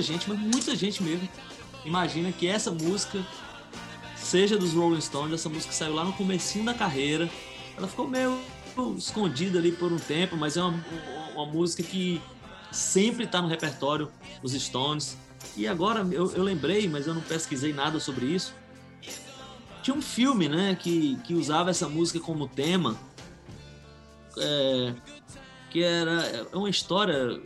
[0.00, 1.28] Muita gente, mas muita gente mesmo,
[1.84, 3.22] imagina que essa música
[4.16, 5.34] seja dos Rolling Stones.
[5.34, 7.28] Essa música saiu lá no comecinho da carreira.
[7.76, 8.40] Ela ficou meio
[8.96, 10.82] escondida ali por um tempo, mas é uma,
[11.34, 12.18] uma música que
[12.72, 15.18] sempre está no repertório dos Stones.
[15.54, 18.54] E agora eu, eu lembrei, mas eu não pesquisei nada sobre isso.
[19.82, 22.98] Tinha um filme, né, que, que usava essa música como tema,
[24.38, 24.94] é,
[25.70, 27.40] que era é uma história.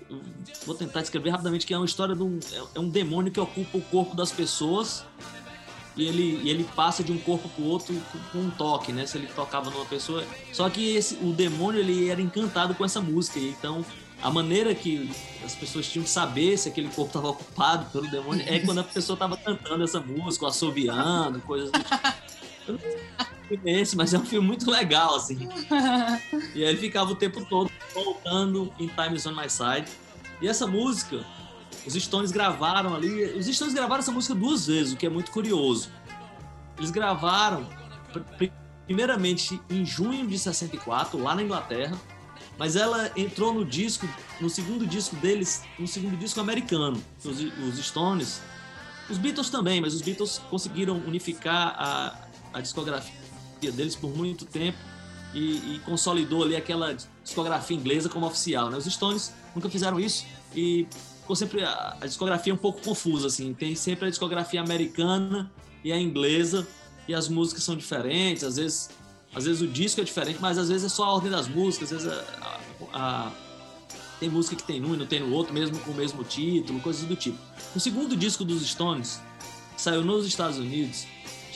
[0.66, 3.38] Vou tentar descrever rapidamente que é uma história de um, é- é um demônio que
[3.38, 5.04] ocupa o corpo das pessoas
[5.96, 7.94] e ele, e ele passa de um corpo para outro
[8.32, 9.06] com, um toque, né?
[9.06, 10.24] Se ele tocava numa pessoa.
[10.52, 13.38] Só que esse, o demônio ele era encantado com essa música.
[13.38, 13.84] Então,
[14.20, 15.10] a maneira que
[15.44, 18.84] as pessoas tinham de saber se aquele corpo estava ocupado pelo demônio é quando a
[18.84, 23.24] pessoa estava cantando essa música, ou assoviando, coisas do tipo.
[23.64, 25.48] Esse, mas é um filme muito legal, assim.
[26.54, 29.90] E aí ele ficava o tempo todo voltando em Times on My Side.
[30.40, 31.24] E essa música,
[31.86, 33.24] os Stones gravaram ali.
[33.36, 35.90] Os Stones gravaram essa música duas vezes, o que é muito curioso.
[36.78, 37.66] Eles gravaram,
[38.12, 38.50] pr-
[38.86, 41.96] primeiramente em junho de 64, lá na Inglaterra,
[42.58, 44.08] mas ela entrou no disco,
[44.40, 47.02] no segundo disco deles, no segundo disco americano.
[47.24, 48.40] Os, os Stones,
[49.10, 52.18] os Beatles também, mas os Beatles conseguiram unificar a,
[52.52, 53.23] a discografia
[53.72, 54.78] deles por muito tempo
[55.34, 58.70] e, e consolidou ali aquela discografia inglesa como oficial.
[58.70, 58.76] Né?
[58.78, 60.86] Os Stones nunca fizeram isso e
[61.20, 63.52] ficou sempre a, a discografia um pouco confusa assim.
[63.54, 65.50] Tem sempre a discografia americana
[65.82, 66.66] e a inglesa
[67.08, 68.44] e as músicas são diferentes.
[68.44, 68.90] Às vezes,
[69.34, 71.92] às vezes o disco é diferente, mas às vezes é só a ordem das músicas.
[71.92, 72.58] Às vezes a-
[72.92, 73.32] a- a-
[74.20, 76.78] tem música que tem num e não tem no outro, mesmo com o mesmo título,
[76.80, 77.36] coisas do tipo.
[77.74, 79.20] O segundo disco dos Stones
[79.76, 81.04] saiu nos Estados Unidos,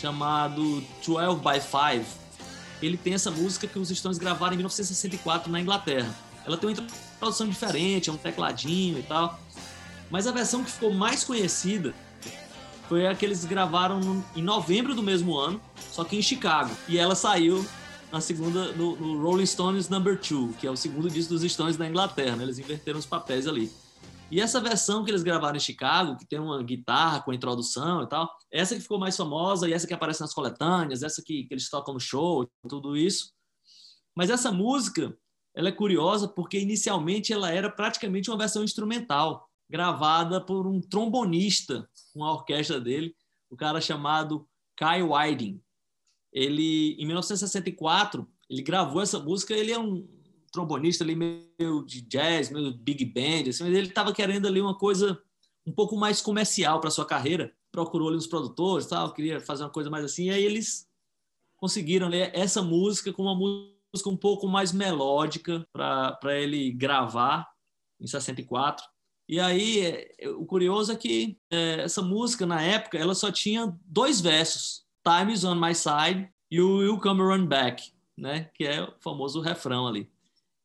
[0.01, 2.07] chamado 12 by 5.
[2.81, 6.15] Ele tem essa música que os Stones gravaram em 1964 na Inglaterra.
[6.47, 6.87] Ela tem uma
[7.17, 9.39] introdução diferente, é um tecladinho e tal.
[10.11, 11.95] Mas a versão que ficou mais conhecida
[12.89, 15.61] foi a que eles gravaram em novembro do mesmo ano,
[15.93, 16.75] só que em Chicago.
[16.89, 17.67] E ela saiu
[18.11, 21.77] na segunda, no, no Rolling Stones Number 2, que é o segundo disco dos Stones
[21.77, 22.37] da Inglaterra.
[22.37, 22.45] né?
[22.45, 23.71] Eles inverteram os papéis ali.
[24.31, 28.09] E essa versão que eles gravaram em Chicago, que tem uma guitarra com introdução e
[28.09, 31.55] tal, essa que ficou mais famosa e essa que aparece nas coletâneas, essa que, que
[31.55, 33.33] eles tocam no show, tudo isso.
[34.15, 35.17] Mas essa música,
[35.55, 41.89] ela é curiosa porque inicialmente ela era praticamente uma versão instrumental, gravada por um trombonista
[42.13, 43.15] com a orquestra dele,
[43.51, 45.63] o cara chamado Kai Whiting.
[46.31, 50.07] Ele, em 1964, ele gravou essa música, ele é um
[50.53, 54.77] trombonista ali meio de jazz, meio big band, assim, mas ele estava querendo ali uma
[54.77, 55.21] coisa
[55.67, 57.53] um pouco mais comercial para sua carreira.
[57.71, 60.89] Procurou ali os produtores, tal, queria fazer uma coisa mais assim, e aí eles
[61.57, 67.47] conseguiram ler essa música com uma música um pouco mais melódica para ele gravar
[68.01, 68.85] em 64.
[69.29, 73.77] E aí, é, o curioso é que é, essa música, na época, ela só tinha
[73.85, 74.87] dois versos.
[75.05, 78.51] Time is on my side e Will Come Run Back, né?
[78.55, 80.11] Que é o famoso refrão ali.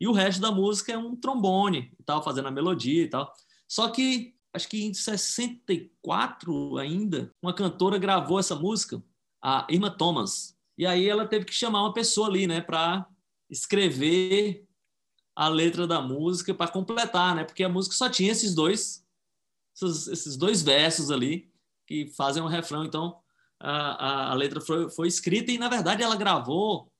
[0.03, 3.33] E o resto da música é um trombone e tal, fazendo a melodia e tal.
[3.65, 9.01] Só que, acho que em 64 ainda, uma cantora gravou essa música,
[9.41, 10.57] a Irma Thomas.
[10.77, 13.07] E aí ela teve que chamar uma pessoa ali, né, para
[13.49, 14.67] escrever
[15.33, 17.45] a letra da música para completar, né?
[17.45, 19.07] Porque a música só tinha esses dois,
[19.73, 21.49] esses, esses dois versos ali
[21.87, 22.83] que fazem um refrão.
[22.83, 23.21] Então
[23.57, 26.91] a, a, a letra foi, foi escrita e na verdade ela gravou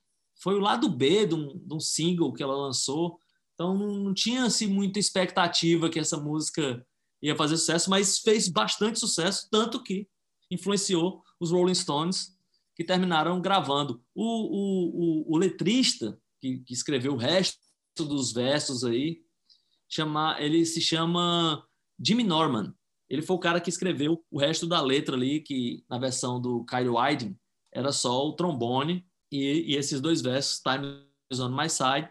[0.43, 3.17] foi o lado B de um, de um single que ela lançou.
[3.53, 6.85] Então não, tinha assim muita expectativa que essa música
[7.21, 10.05] ia fazer sucesso, mas fez bastante sucesso, tanto que
[10.51, 12.37] influenciou os Rolling Stones
[12.75, 14.03] que terminaram gravando.
[14.13, 17.57] O, o, o, o letrista que, que escreveu o resto
[17.97, 19.21] dos versos aí,
[19.87, 21.65] chama, ele se chama
[22.05, 22.75] Jimmy Norman.
[23.09, 26.65] Ele foi o cara que escreveu o resto da letra ali, que na versão do
[26.65, 27.39] Kyle Widen
[27.71, 32.09] era só o trombone e, e esses dois versos, Time is on my side,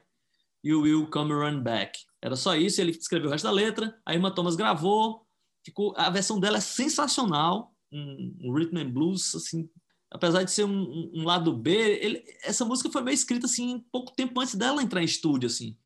[0.65, 1.99] You will come run back.
[2.21, 5.27] Era só isso, ele escreveu o resto da letra, a Irma Thomas gravou,
[5.65, 9.69] ficou, a versão dela é sensacional, um, um rhythm and blues, assim,
[10.11, 13.85] apesar de ser um, um, um lado B, ele, essa música foi meio escrita assim
[13.91, 15.77] pouco tempo antes dela entrar em estúdio, assim,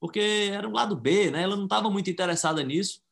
[0.00, 0.20] porque
[0.52, 1.42] era um lado B, né?
[1.42, 3.02] Ela não estava muito interessada nisso,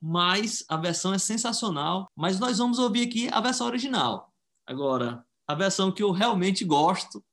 [0.00, 2.10] mas a versão é sensacional.
[2.16, 4.32] Mas nós vamos ouvir aqui a versão original.
[4.66, 7.24] Agora, a versão que eu realmente gosto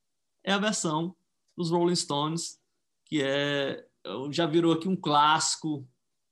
[0.44, 1.16] é a versão
[1.58, 2.60] dos Rolling Stones,
[3.06, 3.86] que é
[4.32, 5.88] já virou aqui um clássico,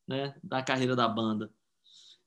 [0.08, 1.52] né, da carreira da banda.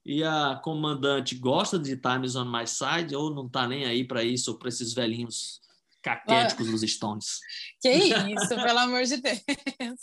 [0.04, 4.22] E a comandante gosta de Times on My Side ou não tá nem aí para
[4.22, 5.60] isso, ou para esses velhinhos
[6.02, 7.38] caquéticos dos Stones?
[7.80, 10.00] Que isso, pelo amor de Deus.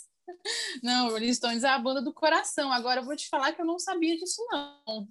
[0.82, 2.72] Não, Rolling Stones é a banda do coração.
[2.72, 5.08] Agora eu vou te falar que eu não sabia disso, não.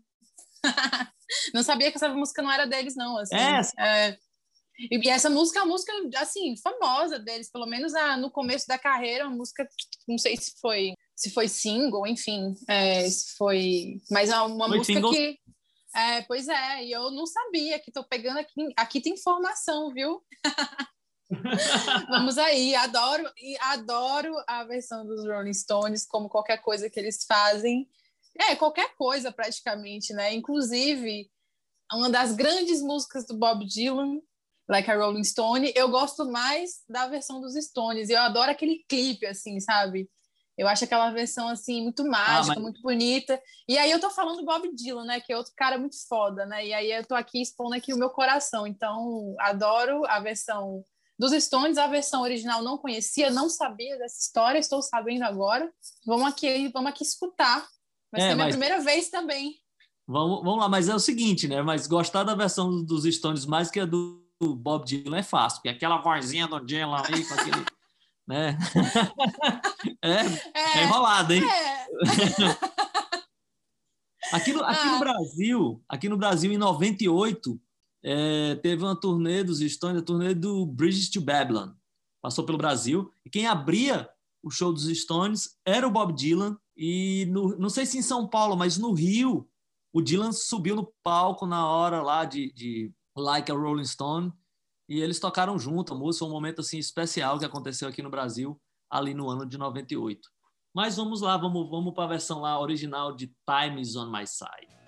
[1.54, 3.18] não sabia que essa música não era deles, não.
[3.18, 3.36] Assim.
[3.36, 3.62] É.
[3.78, 4.20] É,
[4.92, 8.78] E essa música é uma música, assim, famosa deles, pelo menos a, no começo da
[8.78, 9.68] carreira, uma música,
[10.08, 14.02] não sei se foi se foi single, enfim, é, se foi...
[14.10, 15.12] Mas é uma Foi música single.
[15.12, 15.38] que...
[15.94, 20.24] É, pois é, e eu não sabia, que tô pegando aqui, aqui tem informação, viu?
[22.10, 27.26] Vamos aí, adoro e adoro a versão dos Rolling Stones, como qualquer coisa que eles
[27.26, 27.90] fazem.
[28.40, 30.34] É, qualquer coisa praticamente, né?
[30.34, 31.30] Inclusive,
[31.92, 34.22] uma das grandes músicas do Bob Dylan,
[34.70, 38.10] Like a Rolling Stone, eu gosto mais da versão dos Stones.
[38.10, 40.08] Eu adoro aquele clipe, assim, sabe?
[40.58, 43.42] Eu acho aquela versão, assim, muito mágica, mas- muito bonita.
[43.68, 45.20] E aí eu tô falando do Bob Dylan, né?
[45.22, 46.68] Que é outro cara muito foda, né?
[46.68, 48.68] E aí eu tô aqui expondo aqui o meu coração.
[48.68, 50.84] Então, adoro a versão
[51.18, 55.70] Dos Stones, a versão original não conhecia, não sabia dessa história, estou sabendo agora.
[56.06, 57.68] Vamos aqui, vamos aqui escutar.
[58.12, 59.56] Vai É, ser minha mas- primeira vez também.
[60.08, 61.62] Vamos, vamos lá, mas é o seguinte, né?
[61.62, 65.70] Mas gostar da versão dos Stones mais que a do Bob Dylan é fácil, porque
[65.70, 67.66] aquela vozinha do Dylan aí, com aquele.
[68.28, 68.58] né?
[70.02, 71.44] é, é É, enrolado, hein?
[71.44, 71.88] é.
[74.32, 74.92] Aqui no, aqui Ah.
[74.92, 77.60] no Brasil, aqui no Brasil, em 98,
[78.04, 81.72] é, teve uma turnê dos Stones, a turnê do Bridges to Babylon.
[82.22, 83.12] Passou pelo Brasil.
[83.26, 84.08] E quem abria
[84.44, 86.58] o show dos Stones era o Bob Dylan.
[86.78, 89.50] E no, não sei se em São Paulo, mas no Rio,
[89.92, 94.34] o Dylan subiu no palco na hora lá de, de Like a Rolling Stone.
[94.88, 96.26] E eles tocaram junto a música.
[96.26, 98.60] Um momento assim, especial que aconteceu aqui no Brasil,
[98.90, 100.28] ali no ano de 98.
[100.74, 104.26] Mas vamos lá, vamos, vamos para a versão lá original de Time is on My
[104.26, 104.79] Side.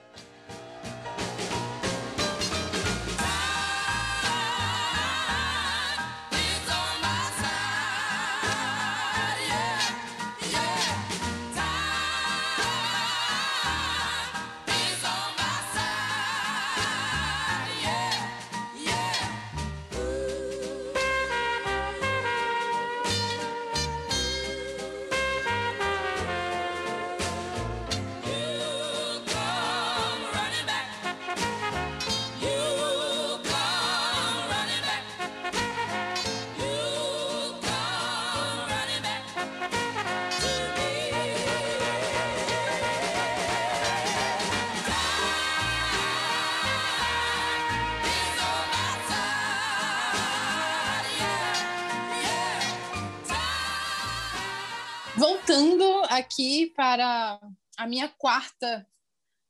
[56.12, 57.39] Aqui para
[57.78, 58.86] a minha quarta,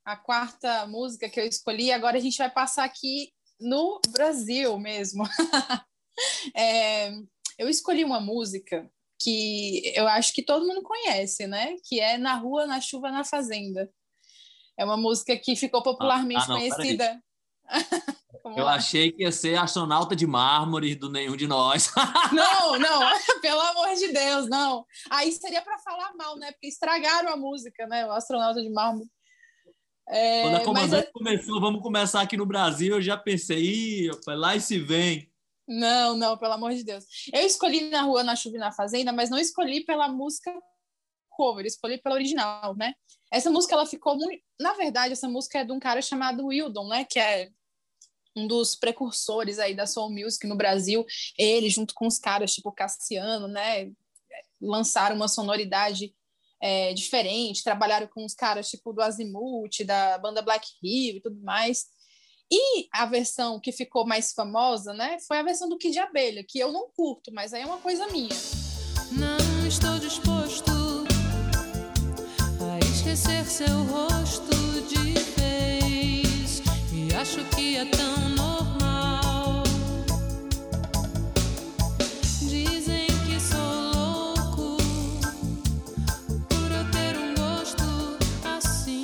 [0.06, 5.24] a quarta música que eu escolhi, agora a gente vai passar aqui no Brasil mesmo.
[6.56, 7.10] É,
[7.58, 8.88] eu escolhi uma música
[9.20, 11.76] que eu acho que todo mundo conhece, né?
[11.86, 13.90] Que é Na Rua, na Chuva, na Fazenda.
[14.78, 16.70] É uma música que ficou popularmente ah, não, peraí.
[16.70, 17.24] conhecida.
[18.58, 21.92] Eu achei que ia ser astronauta de mármore do nenhum de nós.
[22.34, 23.00] Não, não,
[23.42, 24.86] pelo amor de Deus, não.
[25.10, 26.52] Aí seria para falar mal, né?
[26.52, 28.06] Porque estragaram a música, né?
[28.06, 29.08] O astronauta de mármore.
[30.10, 34.40] É, Quando a mas comandante começou, vamos começar aqui no Brasil, eu já pensei, rapaz,
[34.40, 35.32] lá e se vem.
[35.68, 37.06] Não, não, pelo amor de Deus.
[37.32, 40.52] Eu escolhi na rua, na chuva e na fazenda, mas não escolhi pela música
[41.30, 42.94] cover, escolhi pela original, né?
[43.32, 46.90] Essa música ela ficou muito, na verdade, essa música é de um cara chamado Wildon,
[46.90, 47.50] né, que é
[48.36, 51.06] um dos precursores aí da soul music no Brasil.
[51.38, 53.92] Ele junto com os caras tipo Cassiano, né,
[54.62, 56.14] lançaram uma sonoridade
[56.62, 61.42] é, diferente, trabalharam com os caras tipo do Azimuth, da banda Black Hill e tudo
[61.42, 61.86] mais.
[62.54, 66.60] E a versão que ficou mais famosa, né, foi a versão do Kid Abelha, que
[66.60, 68.36] eu não curto, mas aí é uma coisa minha.
[69.12, 70.72] Não estou disposto
[72.60, 74.51] a esquecer seu rosto
[77.22, 79.62] acho que é tão normal.
[82.40, 84.78] Dizem que sou louco
[86.50, 88.18] por eu ter um gosto
[88.58, 89.04] assim.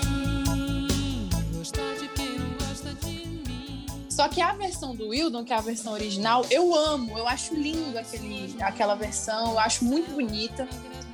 [1.53, 3.85] Gostar de quem não gosta de mim.
[4.09, 7.53] Só que a versão do Wildon, que é a versão original, eu amo, eu acho
[7.53, 10.67] lindo aquele, aquela versão, eu acho muito bonita.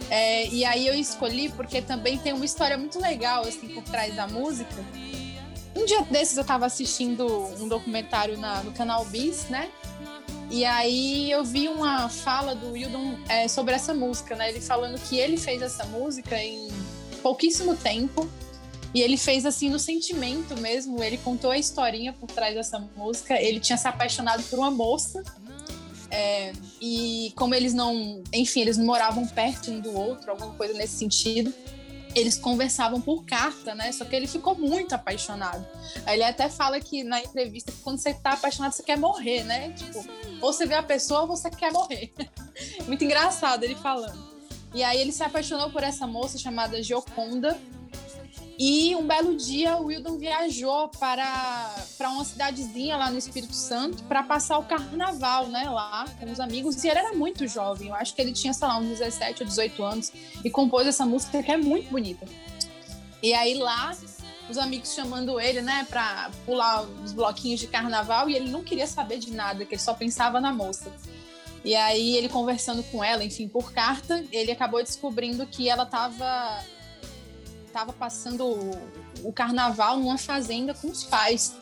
[0.10, 4.16] É, e aí eu escolhi porque também tem uma história muito legal assim por trás
[4.16, 4.86] da música.
[5.76, 7.26] Um dia desses eu estava assistindo
[7.60, 9.70] um documentário na- no canal Bis, né?
[10.52, 14.50] E aí eu vi uma fala do Wildon é, sobre essa música, né?
[14.50, 16.68] Ele falando que ele fez essa música em
[17.24, 18.30] pouquíssimo tempo
[18.94, 21.02] e ele fez assim no sentimento mesmo.
[21.04, 23.42] Ele contou a historinha por trás dessa música.
[23.42, 25.24] Ele tinha se apaixonado por uma moça.
[26.16, 30.72] é, e como eles não, enfim, eles não moravam perto um do outro, alguma coisa
[30.76, 31.52] nesse sentido.
[32.16, 33.92] Eles conversavam por carta, né?
[33.92, 35.66] Só que ele ficou muito apaixonado.
[36.08, 39.72] Ele até fala que na entrevista que quando você tá apaixonado, você quer morrer, né?
[39.72, 40.06] Tipo,
[40.42, 42.14] ou você vê a pessoa ou você quer morrer.
[42.88, 44.34] muito engraçado ele falando.
[44.74, 47.60] E aí ele se apaixonou por essa moça chamada Gioconda.
[48.58, 54.04] E um belo dia o Wildon viajou para, para uma cidadezinha lá no Espírito Santo
[54.04, 56.84] para passar o carnaval, né, lá com os amigos.
[56.84, 59.48] E ele era muito jovem, eu acho que ele tinha, sei lá, uns 17 ou
[59.48, 60.12] 18 anos
[60.44, 62.28] e compôs essa música que é muito bonita.
[63.24, 63.96] E aí lá,
[64.48, 68.86] os amigos chamando ele, né, para pular os bloquinhos de carnaval e ele não queria
[68.86, 70.92] saber de nada, que ele só pensava na moça.
[71.66, 76.62] E aí ele conversando com ela, enfim, por carta, ele acabou descobrindo que ela estava
[77.74, 78.72] tava passando o,
[79.24, 81.56] o carnaval numa fazenda com os pais.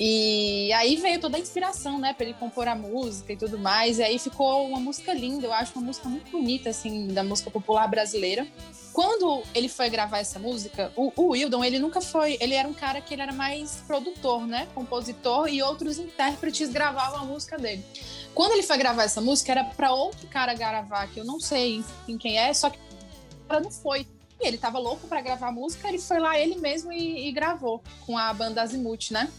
[0.00, 3.98] E aí veio toda a inspiração, né, para ele compor a música e tudo mais.
[3.98, 7.50] E aí ficou uma música linda, eu acho uma música muito bonita, assim, da música
[7.50, 8.46] popular brasileira.
[8.92, 12.38] Quando ele foi gravar essa música, o, o Wildon, ele nunca foi.
[12.40, 17.18] Ele era um cara que ele era mais produtor, né, compositor, e outros intérpretes gravavam
[17.18, 17.84] a música dele.
[18.32, 21.82] Quando ele foi gravar essa música, era para outro cara gravar, que eu não sei
[22.06, 24.06] em quem é, só que o cara não foi.
[24.40, 27.82] E ele tava louco para gravar música, ele foi lá ele mesmo e, e gravou
[28.06, 29.30] com a banda Azimuth, né?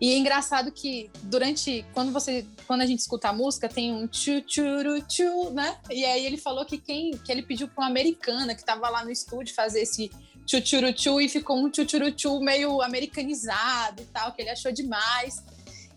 [0.00, 4.06] E é engraçado que durante quando você quando a gente escuta a música tem um
[4.06, 5.78] tchu churu tchu, né?
[5.90, 9.04] E aí ele falou que quem que ele pediu para uma americana que estava lá
[9.04, 10.10] no estúdio fazer esse
[10.44, 14.50] tchu churu tchu e ficou um tchu churu tchu meio americanizado e tal, que ele
[14.50, 15.42] achou demais.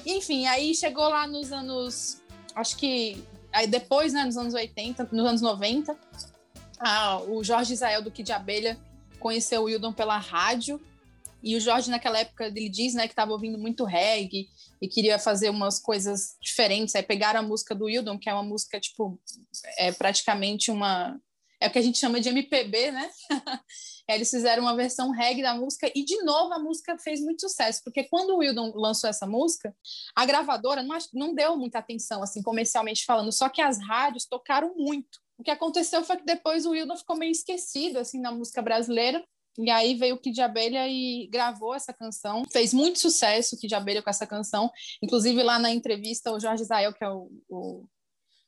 [0.06, 2.22] Enfim, aí chegou lá nos anos
[2.56, 5.98] acho que aí depois, né, nos anos 80, nos anos 90,
[6.80, 8.78] ah, o Jorge Israel do Kid Abelha
[9.20, 10.80] conheceu o Wildon pela rádio
[11.42, 14.50] e o Jorge, naquela época, ele diz né, que estava ouvindo muito reggae
[14.82, 16.96] e queria fazer umas coisas diferentes.
[16.96, 19.20] Aí pegaram a música do Wildon, que é uma música, tipo,
[19.78, 21.20] é praticamente uma.
[21.60, 23.10] É o que a gente chama de MPB, né?
[24.08, 27.82] Eles fizeram uma versão reggae da música e, de novo, a música fez muito sucesso,
[27.84, 29.76] porque quando o Wildon lançou essa música,
[30.16, 34.76] a gravadora não, não deu muita atenção, assim, comercialmente falando, só que as rádios tocaram
[34.78, 35.20] muito.
[35.38, 39.24] O que aconteceu foi que depois o Wildon ficou meio esquecido, assim, na música brasileira,
[39.58, 42.44] e aí veio o Kid de Abelha e gravou essa canção.
[42.52, 44.72] Fez muito sucesso o Kid de Abelha com essa canção.
[45.02, 47.86] Inclusive, lá na entrevista, o Jorge Israel, que é o, o-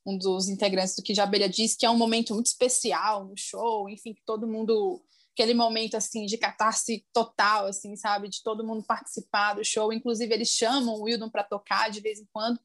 [0.05, 3.35] um dos integrantes do Kid de Abelha, disse que é um momento muito especial no
[3.37, 5.03] show, enfim, que todo mundo...
[5.33, 8.27] Aquele momento, assim, de catarse total, assim, sabe?
[8.27, 9.93] De todo mundo participar do show.
[9.93, 12.59] Inclusive, eles chamam o Wildon para tocar de vez em quando.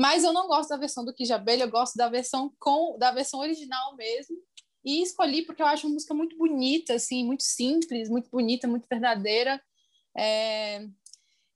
[0.00, 3.10] Mas eu não gosto da versão do Kid Abelha, eu gosto da versão com da
[3.10, 4.34] versão original mesmo.
[4.82, 8.86] E escolhi porque eu acho uma música muito bonita, assim, muito simples, muito bonita, muito
[8.90, 9.62] verdadeira.
[10.16, 10.88] É,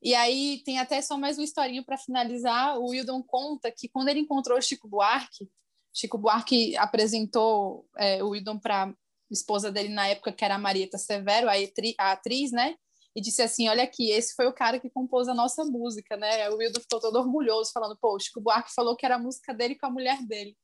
[0.02, 2.78] E aí tem até só mais uma historinha para finalizar.
[2.78, 5.48] O Wildon conta que quando ele encontrou Chico Buarque,
[5.94, 8.94] Chico Buarque apresentou é, o Wildon para
[9.30, 11.54] esposa dele na época, que era a Marieta Severo, a,
[11.98, 12.76] a atriz, né?
[13.14, 16.48] E disse assim: Olha aqui, esse foi o cara que compôs a nossa música, né?
[16.50, 19.54] O Wildon ficou todo orgulhoso, falando: Pô, o Chico Buarque falou que era a música
[19.54, 20.56] dele com a mulher dele.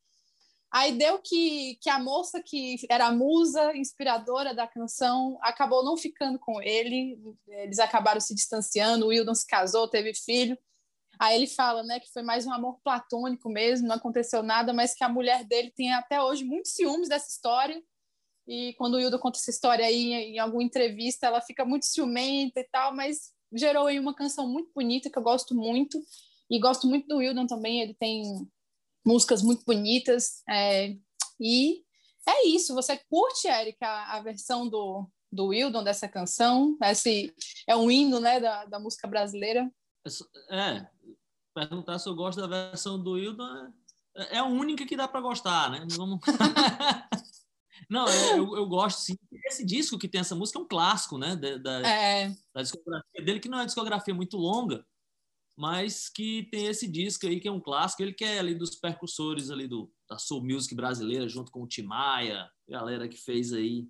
[0.73, 5.97] Aí deu que, que a moça que era a musa inspiradora da canção acabou não
[5.97, 10.57] ficando com ele, eles acabaram se distanciando, o Wildon se casou, teve filho.
[11.19, 14.95] Aí ele fala, né, que foi mais um amor platônico mesmo, não aconteceu nada, mas
[14.95, 17.83] que a mulher dele tem até hoje muitos ciúmes dessa história.
[18.51, 22.59] E quando o Wildon conta essa história aí em alguma entrevista, ela fica muito ciumenta
[22.59, 26.03] e tal, mas gerou aí uma canção muito bonita que eu gosto muito.
[26.51, 28.25] E gosto muito do Wildon também, ele tem
[29.07, 30.43] músicas muito bonitas.
[30.49, 30.97] é,
[31.39, 31.85] e
[32.29, 32.75] é isso.
[32.75, 36.77] Você curte, Érica, a, a versão do, do Wildon dessa canção?
[36.83, 37.33] Esse
[37.69, 39.71] é um hino né, da, da música brasileira.
[40.51, 40.89] É,
[41.55, 43.73] perguntar se eu gosto da versão do Wildon
[44.17, 45.87] é, é a única que dá para gostar, né?
[45.97, 46.19] Vamos...
[47.91, 49.17] Não, eu, eu gosto sim.
[49.47, 51.35] Esse disco que tem essa música é um clássico, né?
[51.35, 54.87] Da, da, É, da discografia dele, que não é uma discografia muito longa,
[55.59, 58.03] mas que tem esse disco aí que é um clássico.
[58.03, 61.67] Ele que é ali dos percussores ali do, da Soul Music brasileira, junto com o
[61.67, 63.89] Tim Maia, galera que fez aí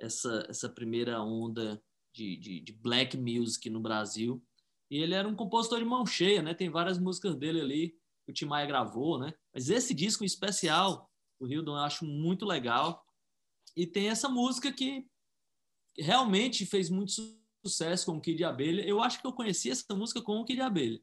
[0.00, 1.82] essa, essa primeira onda
[2.14, 4.42] de, de, de black music no Brasil.
[4.90, 6.54] E ele era um compositor de mão cheia, né?
[6.54, 7.88] Tem várias músicas dele ali
[8.24, 9.32] que o Tim Maia gravou, né?
[9.54, 13.04] Mas esse disco em especial, o Hildon, eu acho muito legal.
[13.76, 15.06] E tem essa música que
[15.96, 18.82] realmente fez muito su- sucesso com o Kid de Abelha.
[18.84, 21.00] Eu acho que eu conheci essa música com o Kid de Abelha.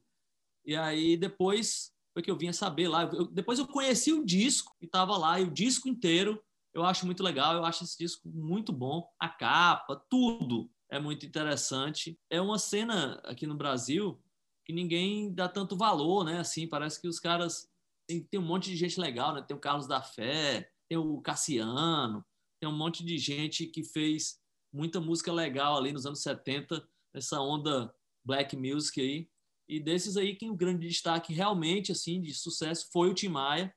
[0.66, 3.04] E aí depois foi que eu vinha saber lá.
[3.04, 6.42] Eu- depois eu conheci o disco e estava lá, e o disco inteiro
[6.74, 7.56] eu acho muito legal.
[7.56, 9.08] Eu acho esse disco muito bom.
[9.20, 12.20] A capa, tudo é muito interessante.
[12.30, 14.22] É uma cena aqui no Brasil
[14.66, 16.40] que ninguém dá tanto valor, né?
[16.40, 17.68] Assim, parece que os caras
[18.08, 19.42] tem, tem um monte de gente legal, né?
[19.42, 22.24] Tem o Carlos da Fé, tem o Cassiano,
[22.60, 24.40] tem um monte de gente que fez
[24.72, 27.94] muita música legal ali nos anos 70, essa onda
[28.24, 29.30] black music aí.
[29.68, 33.74] E desses aí, quem o grande destaque realmente assim de sucesso foi o Tim Maia,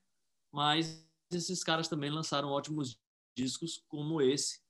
[0.52, 2.98] mas esses caras também lançaram ótimos
[3.36, 4.60] discos como esse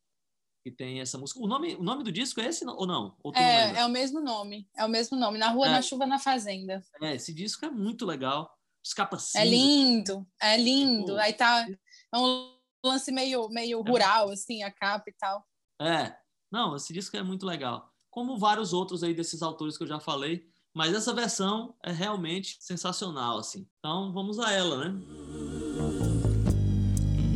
[0.65, 1.41] que tem essa música.
[1.41, 3.17] O nome, o nome do disco é esse ou não?
[3.23, 4.69] Ou é, é o mesmo nome.
[4.77, 5.39] É o mesmo nome.
[5.39, 5.71] Na Rua, É.
[5.71, 6.85] na Chuva, na Fazenda.
[7.01, 8.53] É, esse disco é muito legal.
[8.85, 11.07] Escapa É lindo, é lindo.
[11.07, 15.45] Tipo, Aí tá é um lance meio, meio rural, assim, a capa e tal.
[15.81, 16.15] É,
[16.51, 17.91] não, esse disco é muito legal.
[18.11, 22.57] Como vários outros aí desses autores que eu já falei, mas essa versão é realmente
[22.61, 23.67] sensacional, assim.
[23.79, 25.01] Então vamos a ela, né?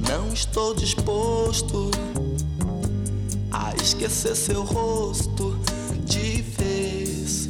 [0.08, 1.90] Não estou disposto
[3.50, 5.56] a esquecer seu rosto
[6.04, 7.48] de vez.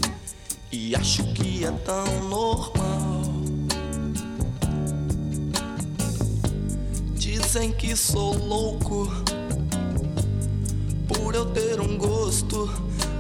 [0.73, 1.23] E acho
[1.67, 2.76] é tão normal.
[7.57, 9.11] Dizem que sou louco
[11.09, 12.71] por eu ter um gosto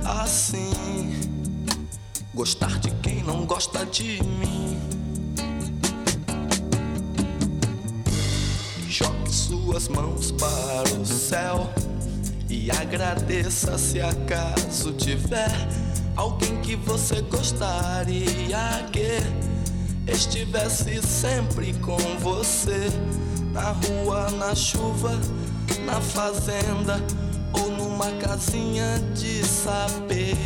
[0.05, 1.14] assim.
[2.34, 4.78] Gostar de quem não gosta de mim.
[8.91, 11.72] Jogue suas mãos para o céu
[12.51, 15.51] e agradeça se acaso tiver
[16.14, 22.91] alguém que você gostaria que estivesse sempre com você
[23.57, 25.12] na rua, na chuva,
[25.86, 26.98] na fazenda
[27.59, 30.36] ou numa casinha de saber.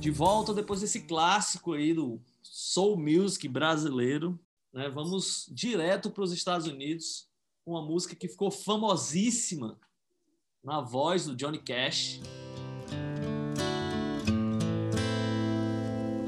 [0.00, 4.40] De volta depois desse clássico aí do soul music brasileiro,
[4.72, 4.88] né?
[4.88, 7.28] Vamos direto para os Estados Unidos
[7.66, 9.78] com uma música que ficou famosíssima
[10.64, 12.18] na voz do Johnny Cash.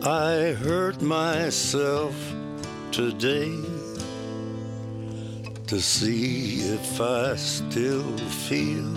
[0.03, 2.15] I hurt myself
[2.93, 3.84] today
[5.67, 8.17] to see if I still
[8.49, 8.93] feel.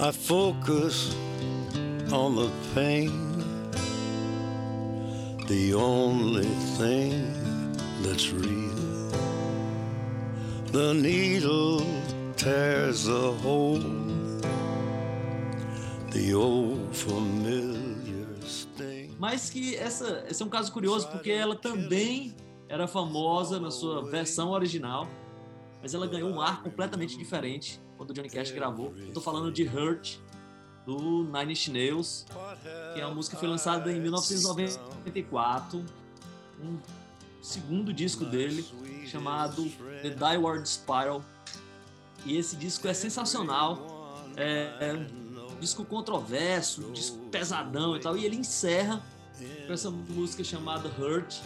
[0.00, 1.14] I focus
[2.12, 3.10] on the pain,
[5.46, 7.32] the only thing
[8.02, 8.68] that's real.
[10.70, 11.84] The needle
[12.36, 13.80] tears a hole,
[16.10, 19.16] the old familiar sting.
[19.18, 22.36] Mas que essa, esse é um caso curioso porque ela também
[22.68, 25.08] era famosa na sua versão original,
[25.80, 28.94] mas ela ganhou um ar completamente diferente quando o Johnny Cash gravou.
[28.96, 30.18] Eu tô falando de Hurt,
[30.86, 32.26] do Nine Inch Nails,
[32.94, 35.84] que é uma música que foi lançada em 1994,
[36.62, 36.78] um
[37.42, 38.64] segundo disco dele,
[39.06, 39.70] chamado
[40.02, 41.22] The Dyward Spiral.
[42.24, 48.16] E esse disco é sensacional, é, é um disco controverso, um disco pesadão e tal,
[48.16, 49.02] e ele encerra
[49.66, 51.36] com essa música chamada Hurt.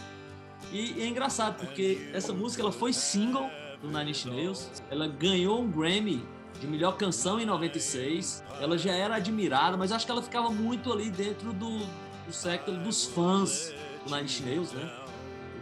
[0.72, 3.48] E, é engraçado porque essa música ela foi single
[3.80, 6.24] do Nine Inch Nails, ela ganhou um Grammy
[6.60, 8.42] de melhor canção em 96.
[8.60, 11.78] Ela já era admirada, mas acho que ela ficava muito ali dentro do,
[12.24, 14.90] do século dos fãs do Nine Inch Nails, né?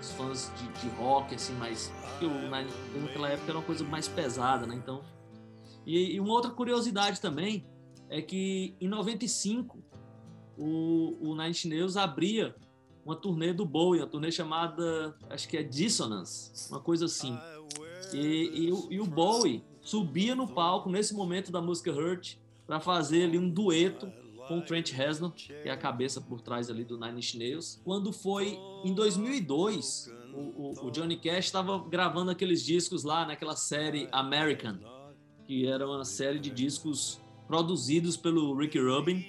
[0.00, 1.92] Os fãs de, de rock, assim, mais.
[2.10, 2.70] Porque o Nine
[3.02, 4.74] naquela época era uma coisa mais pesada, né?
[4.74, 5.02] Então.
[5.86, 7.66] E, e uma outra curiosidade também
[8.08, 9.82] é que em 95
[10.58, 12.54] o, o Nine Inch Nails abria
[13.10, 17.36] uma turnê do Bowie, uma turnê chamada, acho que é Dissonance, uma coisa assim.
[18.14, 22.36] E, e, o- e o Bowie subia no palco nesse momento da música Hurt
[22.66, 24.06] para fazer ali um dueto
[24.46, 27.80] com o Trent Reznor, que é a cabeça por trás ali do Nine Inch Nails.
[27.84, 33.56] Quando foi em 2002, o, o- o Johnny Cash estava gravando aqueles discos lá naquela
[33.56, 34.78] série American,
[35.46, 39.24] que era uma série de discos produzidos pelo Rick Rubin,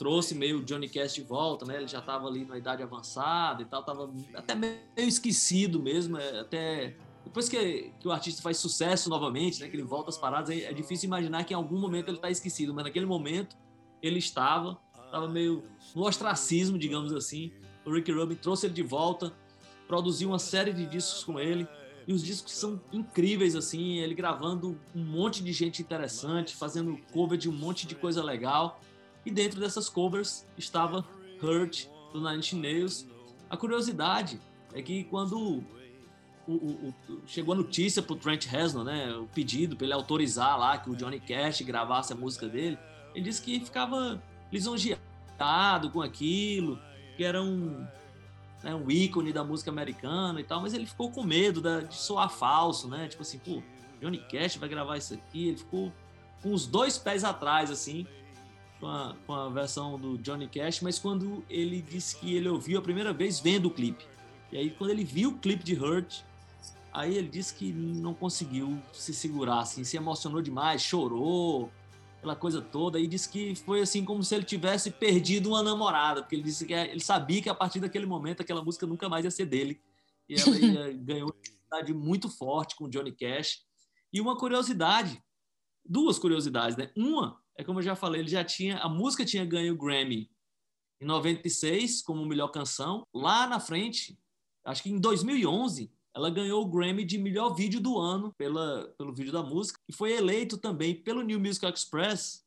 [0.00, 1.76] trouxe meio Johnny Cash de volta, né?
[1.76, 6.40] Ele já estava ali na idade avançada e tal, tava até meio esquecido mesmo, é,
[6.40, 9.68] até depois que, que o artista faz sucesso novamente, né?
[9.68, 12.30] Que ele volta às paradas, é, é difícil imaginar que em algum momento ele está
[12.30, 13.58] esquecido, mas naquele momento
[14.02, 17.52] ele estava, estava meio no ostracismo, digamos assim.
[17.84, 19.30] O Rick Rubin trouxe ele de volta,
[19.86, 21.68] produziu uma série de discos com ele.
[22.06, 27.36] E os discos são incríveis, assim, ele gravando um monte de gente interessante, fazendo cover
[27.36, 28.80] de um monte de coisa legal.
[29.24, 31.04] E dentro dessas covers estava
[31.42, 33.06] Hurt, do Nine Nails.
[33.48, 34.40] A curiosidade
[34.72, 35.62] é que quando
[36.48, 40.58] o- o- o- chegou a notícia pro Trent Reznor, né, o pedido para ele autorizar
[40.58, 42.78] lá que o Johnny Cash gravasse a música dele,
[43.14, 44.20] ele disse que ficava
[44.52, 46.78] lisonjeado com aquilo,
[47.16, 47.86] que era um,
[48.62, 51.94] né, um ícone da música americana e tal, mas ele ficou com medo da- de
[51.94, 53.08] soar falso, né?
[53.08, 53.62] Tipo assim, pô,
[54.00, 55.92] Johnny Cash vai gravar isso aqui, ele ficou
[56.42, 58.06] com os dois pés atrás, assim,
[58.80, 62.78] com a, com a versão do Johnny Cash, mas quando ele disse que ele ouviu
[62.78, 64.04] a primeira vez vendo o clipe.
[64.50, 66.22] E aí, quando ele viu o clipe de Hurt,
[66.92, 71.70] aí ele disse que não conseguiu se segurar, assim, se emocionou demais, chorou,
[72.18, 76.22] aquela coisa toda, e disse que foi assim como se ele tivesse perdido uma namorada,
[76.22, 79.24] porque ele disse que ele sabia que a partir daquele momento aquela música nunca mais
[79.24, 79.80] ia ser dele.
[80.28, 83.62] E ela ia- ganhou uma identidade muito forte com o Johnny Cash.
[84.12, 85.22] E uma curiosidade,
[85.84, 86.90] duas curiosidades, né?
[86.96, 90.30] Uma é como eu já falei, ele já tinha, a música tinha ganho o Grammy
[91.00, 93.06] em 96 como melhor canção.
[93.14, 94.18] Lá na frente,
[94.64, 99.14] acho que em 2011, ela ganhou o Grammy de melhor vídeo do ano pela, pelo
[99.14, 102.44] vídeo da música e foi eleito também pelo New Musical Express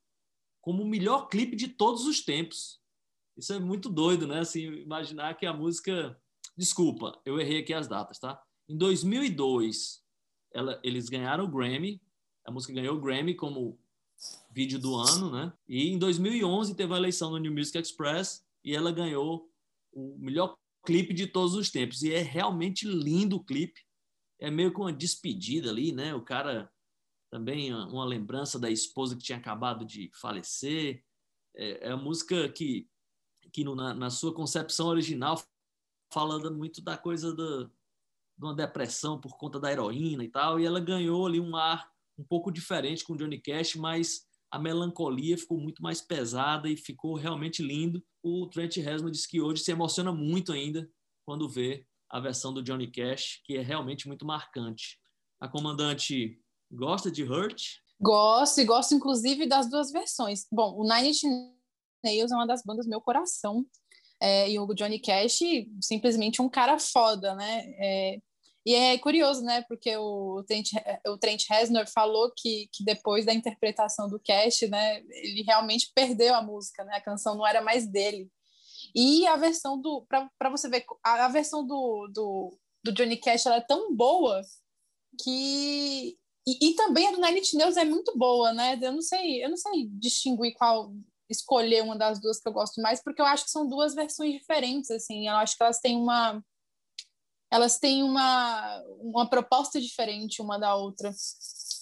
[0.61, 2.81] como o melhor clipe de todos os tempos.
[3.37, 4.39] Isso é muito doido, né?
[4.39, 6.17] Assim, imaginar que a música.
[6.55, 8.41] Desculpa, eu errei aqui as datas, tá?
[8.69, 10.03] Em 2002,
[10.53, 12.01] ela, eles ganharam o Grammy,
[12.45, 13.79] a música ganhou o Grammy como
[14.51, 15.53] vídeo do ano, né?
[15.67, 19.49] E em 2011 teve a eleição no New Music Express e ela ganhou
[19.91, 20.55] o melhor
[20.85, 22.03] clipe de todos os tempos.
[22.03, 23.81] E é realmente lindo o clipe.
[24.39, 26.13] É meio que uma despedida ali, né?
[26.13, 26.71] O cara
[27.31, 31.03] também uma lembrança da esposa que tinha acabado de falecer.
[31.55, 32.87] É, é a música que,
[33.51, 35.41] que no, na, na, sua concepção original
[36.11, 40.59] fala muito da coisa da, de uma depressão por conta da heroína e tal.
[40.59, 45.37] E ela ganhou ali um ar um pouco diferente com Johnny Cash, mas a melancolia
[45.37, 48.03] ficou muito mais pesada e ficou realmente lindo.
[48.21, 50.87] O Trent Reznor disse que hoje se emociona muito ainda
[51.25, 54.99] quando vê a versão do Johnny Cash, que é realmente muito marcante.
[55.41, 56.39] A comandante
[56.71, 57.61] gosta de Hurt?
[57.99, 60.45] Gosto, e gosto inclusive das duas versões.
[60.51, 61.23] Bom, o Nine Inch
[62.03, 63.65] Nails é uma das bandas do meu coração.
[64.21, 65.39] É, e o Johnny Cash,
[65.81, 67.63] simplesmente um cara foda, né?
[67.77, 68.19] É,
[68.65, 69.61] e é curioso, né?
[69.63, 70.69] Porque o Trent,
[71.07, 74.99] o Trent Reznor falou que, que depois da interpretação do Cash, né?
[75.09, 76.95] Ele realmente perdeu a música, né?
[76.95, 78.31] A canção não era mais dele.
[78.95, 80.05] E a versão do...
[80.07, 84.41] Para você ver, a, a versão do, do, do, Johnny Cash ela é tão boa
[85.21, 86.17] que...
[86.47, 88.77] E, e também a do Nine Inch é muito boa, né?
[88.81, 90.93] Eu não sei, eu não sei distinguir qual
[91.29, 94.33] escolher uma das duas que eu gosto mais, porque eu acho que são duas versões
[94.33, 95.27] diferentes, assim.
[95.27, 96.43] Eu acho que elas têm uma
[97.53, 101.13] elas têm uma, uma proposta diferente uma da outra.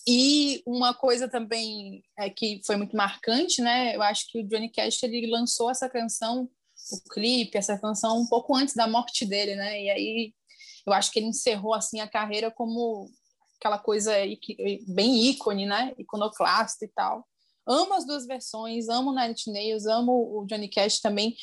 [0.06, 3.96] E uma coisa também é que foi muito marcante, né?
[3.96, 6.50] Eu acho que o Johnny Cash ele lançou essa canção,
[6.92, 9.82] o clipe, essa canção um pouco antes da morte dele, né?
[9.82, 10.34] E aí
[10.86, 13.10] eu acho que ele encerrou assim a carreira como
[13.58, 14.12] aquela coisa
[14.90, 15.94] bem ícone, né?
[15.98, 17.26] Iconoclasta e tal.
[17.66, 21.34] Amo as duas versões, amo Nine Nails, amo o Johnny Cash também.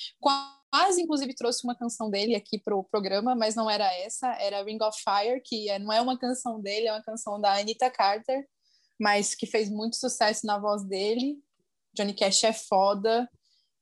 [0.70, 4.62] Quase, inclusive, trouxe uma canção dele aqui para o programa, mas não era essa, era
[4.62, 7.90] Ring of Fire, que é, não é uma canção dele, é uma canção da Anita
[7.90, 8.46] Carter,
[9.00, 11.38] mas que fez muito sucesso na voz dele.
[11.94, 13.28] Johnny Cash é foda,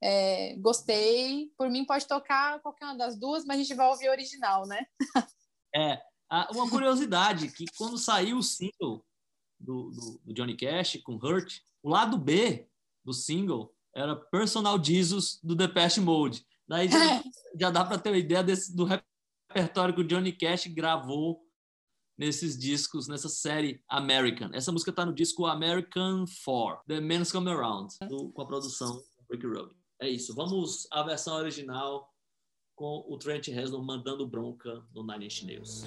[0.03, 1.51] é, gostei.
[1.59, 4.67] Por mim, pode tocar qualquer uma das duas, mas a gente vai ouvir a original,
[4.67, 4.87] né?
[5.75, 6.01] é,
[6.53, 9.05] uma curiosidade, que quando saiu o single
[9.59, 12.69] do, do, do Johnny Cash com Hurt, o lado B
[13.05, 16.47] do single era Personal Jesus do Depeche Mode.
[16.69, 17.23] Daí já,
[17.61, 21.47] já dá para ter uma ideia desse, do repertório que o Johnny Cash gravou
[22.19, 24.51] nesses discos, nessa série American.
[24.53, 29.03] Essa música está no disco American 4, The Men's Come Around, do, com a produção
[29.31, 29.77] Rick Rubin.
[30.01, 30.35] É isso.
[30.35, 32.13] Vamos à versão original
[32.75, 35.85] com o Trent Reznor mandando bronca no Nine Inch Nails.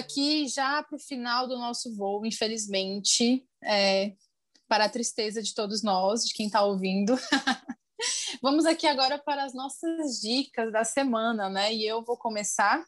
[0.00, 4.14] Aqui já para o final do nosso voo, infelizmente, é,
[4.68, 7.16] para a tristeza de todos nós, de quem está ouvindo.
[8.42, 11.72] Vamos aqui agora para as nossas dicas da semana, né?
[11.72, 12.84] E eu vou começar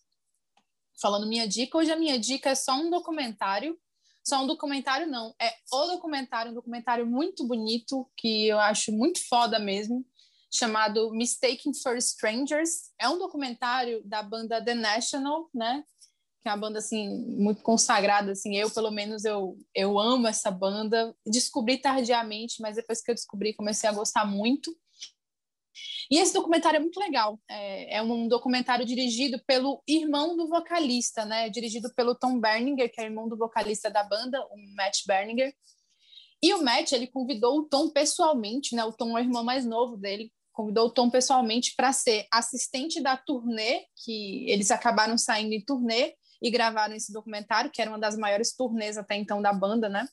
[1.01, 1.77] falando minha dica.
[1.77, 3.79] Hoje a minha dica é só um documentário.
[4.25, 5.35] Só um documentário, não.
[5.41, 10.07] É o documentário, um documentário muito bonito, que eu acho muito foda mesmo,
[10.53, 12.93] chamado Mistaken for Strangers.
[12.99, 15.85] É um documentário da banda The National, né?
[16.43, 18.57] Que é uma banda, assim, muito consagrada, assim.
[18.57, 21.15] Eu, pelo menos, eu, eu amo essa banda.
[21.25, 24.77] Descobri tardiamente, mas depois que eu descobri, comecei a gostar muito.
[26.11, 27.41] E esse documentário é muito legal.
[27.49, 31.49] É, é, um documentário dirigido pelo irmão do vocalista, né?
[31.49, 35.55] Dirigido pelo Tom Berninger, que é irmão do vocalista da banda, o Matt Berninger.
[36.43, 38.85] E o Matt, ele convidou o Tom pessoalmente, né?
[38.85, 40.33] O Tom é o irmão mais novo dele.
[40.53, 46.15] Convidou o Tom pessoalmente para ser assistente da turnê, que eles acabaram saindo em turnê
[46.43, 50.09] e gravaram esse documentário, que era uma das maiores turnês até então da banda, né?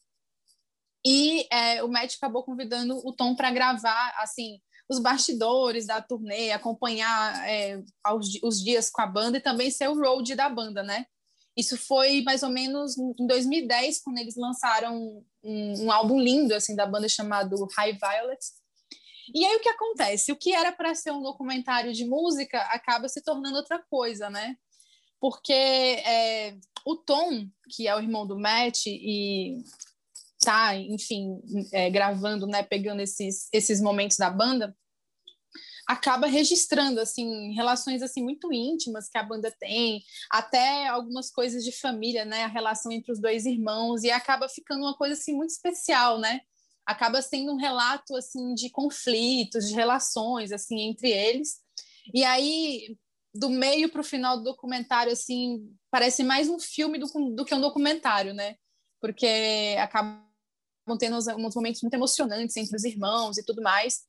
[1.06, 6.51] E é, o Matt acabou convidando o Tom para gravar, assim, os bastidores da turnê,
[6.51, 10.84] acompanhar é, aos, os dias com a banda e também ser o road da banda,
[10.84, 11.06] né?
[11.57, 16.76] Isso foi mais ou menos em 2010, quando eles lançaram um, um álbum lindo assim
[16.76, 18.39] da banda chamado High Violet.
[19.34, 20.31] E aí o que acontece?
[20.31, 24.56] O que era para ser um documentário de música acaba se tornando outra coisa, né?
[25.20, 26.56] Porque é,
[26.86, 29.58] o Tom, que é o irmão do Matt e
[30.40, 31.41] tá, enfim,
[31.74, 34.76] é, gravando, né, pegando esses, esses momentos da banda,
[35.90, 41.72] acaba registrando assim relações assim muito íntimas que a banda tem, até algumas coisas de
[41.72, 45.50] família, né, a relação entre os dois irmãos e acaba ficando uma coisa assim muito
[45.50, 46.41] especial, né?
[46.86, 51.58] Acaba sendo um relato assim de conflitos, de relações assim entre eles.
[52.14, 52.96] E aí
[53.34, 57.53] do meio para o final do documentário assim parece mais um filme do, do que
[57.53, 58.56] um documentário, né?
[59.01, 60.23] Porque acabam
[60.99, 64.01] tendo uns, momentos muito emocionantes entre os irmãos e tudo mais.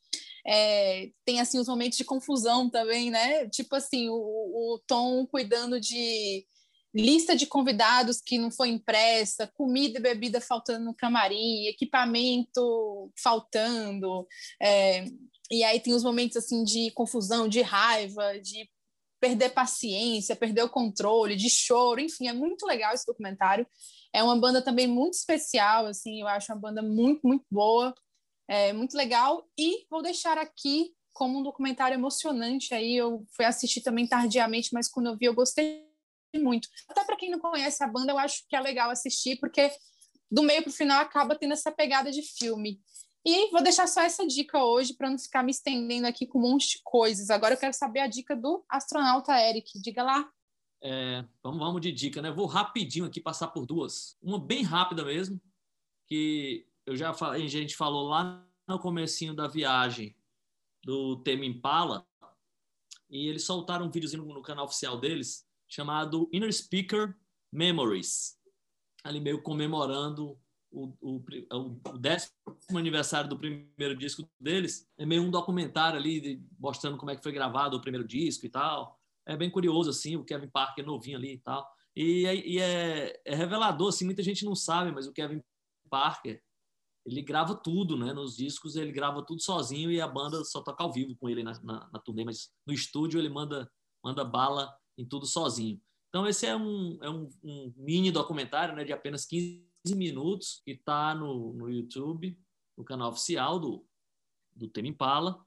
[0.46, 3.48] É, tem assim os momentos de confusão também, né?
[3.48, 6.46] Tipo assim, o, o Tom cuidando de
[6.94, 14.26] lista de convidados que não foi impressa, comida e bebida faltando no camarim, equipamento faltando,
[14.60, 15.04] é,
[15.50, 18.68] e aí tem os momentos assim de confusão, de raiva, de
[19.20, 23.66] perder paciência, perder o controle, de choro, enfim, é muito legal esse documentário.
[24.12, 27.94] É uma banda também muito especial, assim, eu acho uma banda muito, muito boa
[28.50, 29.48] é muito legal.
[29.56, 32.74] E vou deixar aqui como um documentário emocionante.
[32.74, 35.86] Aí eu fui assistir também tardiamente, mas quando eu vi eu gostei
[36.34, 36.68] muito.
[36.88, 39.70] Até para quem não conhece a banda, eu acho que é legal assistir, porque
[40.28, 42.80] do meio para o final acaba tendo essa pegada de filme.
[43.24, 46.52] E vou deixar só essa dica hoje para não ficar me estendendo aqui com um
[46.52, 47.28] monte de coisas.
[47.28, 49.80] Agora eu quero saber a dica do astronauta Eric.
[49.82, 50.30] Diga lá.
[50.82, 52.30] É, vamos, vamos de dica, né?
[52.30, 54.16] Vou rapidinho aqui passar por duas.
[54.22, 55.38] Uma bem rápida mesmo,
[56.06, 60.16] que eu já falei, a gente falou lá no comecinho da viagem
[60.82, 62.06] do Tame Impala,
[63.10, 67.14] e eles soltaram um videozinho no canal oficial deles chamado Inner Speaker
[67.52, 68.38] Memories,
[69.04, 70.38] ali meio comemorando
[70.70, 71.24] o, o,
[71.88, 72.32] o décimo
[72.76, 74.88] aniversário do primeiro disco deles.
[74.96, 78.46] É meio um documentário ali de, mostrando como é que foi gravado o primeiro disco
[78.46, 78.98] e tal.
[79.26, 81.68] É bem curioso, assim, o Kevin Parker novinho ali e tal.
[81.94, 85.42] E, e é, é revelador, assim, muita gente não sabe, mas o Kevin
[85.90, 86.40] Parker,
[87.04, 88.12] ele grava tudo, né?
[88.12, 91.42] Nos discos ele grava tudo sozinho e a banda só toca ao vivo com ele
[91.42, 93.70] na, na, na turnê, mas no estúdio ele manda,
[94.04, 95.80] manda bala em tudo sozinho.
[96.08, 100.72] Então esse é um, é um, um mini documentário né, de apenas 15 minutos que
[100.72, 102.38] está no, no YouTube,
[102.76, 103.86] no canal oficial do,
[104.54, 105.44] do Tame Impala.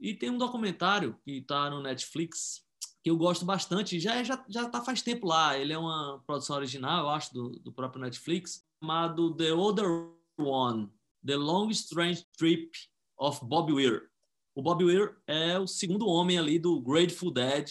[0.00, 2.66] E tem um documentário que está no Netflix
[3.02, 5.56] que eu gosto bastante, já já já tá faz tempo lá.
[5.56, 9.86] Ele é uma produção original, eu acho, do, do próprio Netflix, chamado The Other
[10.38, 10.90] One,
[11.24, 12.70] The Long Strange Trip
[13.18, 14.10] of Bob Weir.
[14.54, 17.70] O Bob Weir é o segundo homem ali do Grateful Dead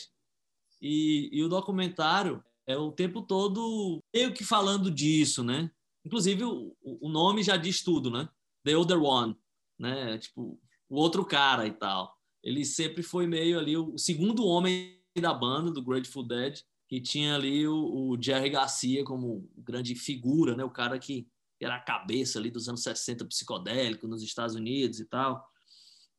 [0.82, 5.72] e, e o documentário é o tempo todo meio que falando disso, né?
[6.08, 8.30] Inclusive o, o nome já diz tudo, né?
[8.64, 9.36] The Other One,
[9.78, 10.18] né?
[10.18, 10.58] Tipo
[10.90, 12.16] o outro cara e tal.
[12.42, 17.36] Ele sempre foi meio ali o segundo homem da banda do Grateful Dead, que tinha
[17.36, 20.64] ali o, o Jerry Garcia como grande figura, né?
[20.64, 21.28] O cara que
[21.60, 25.46] era a cabeça ali dos anos 60 psicodélico nos Estados Unidos e tal.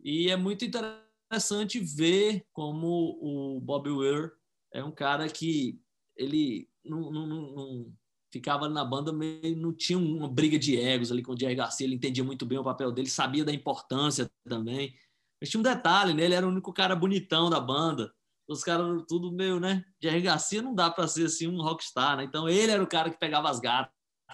[0.05, 4.33] E é muito interessante ver como o Bob Weir
[4.71, 5.81] é um cara que
[6.15, 7.93] ele não, não, não,
[8.31, 11.87] ficava na banda, meio, não tinha uma briga de egos ali com o Jerry Garcia,
[11.87, 14.95] ele entendia muito bem o papel dele, sabia da importância também.
[15.41, 16.25] Mas tinha um detalhe, né?
[16.25, 18.13] ele era o único cara bonitão da banda.
[18.49, 19.85] Os caras tudo meio, né?
[20.03, 22.25] Jerry Garcia não dá para ser assim um rockstar, né?
[22.25, 23.93] Então ele era o cara que pegava as gatas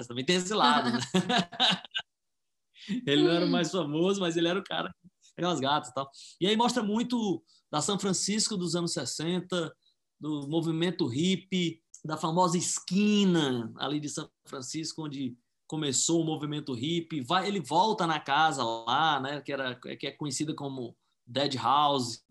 [0.08, 0.98] também tem esse lado, né?
[3.06, 4.92] ele não era o mais famoso, mas ele era o cara
[5.22, 6.10] que pegava as gatas e tal.
[6.40, 9.74] E aí mostra muito da São Francisco dos anos 60,
[10.18, 15.36] do movimento hippie, da famosa esquina ali de São Francisco, onde
[15.66, 17.22] começou o movimento hippie.
[17.22, 20.94] Vai, ele volta na casa lá, né, que, era, que é conhecida como
[21.26, 22.22] Dead House.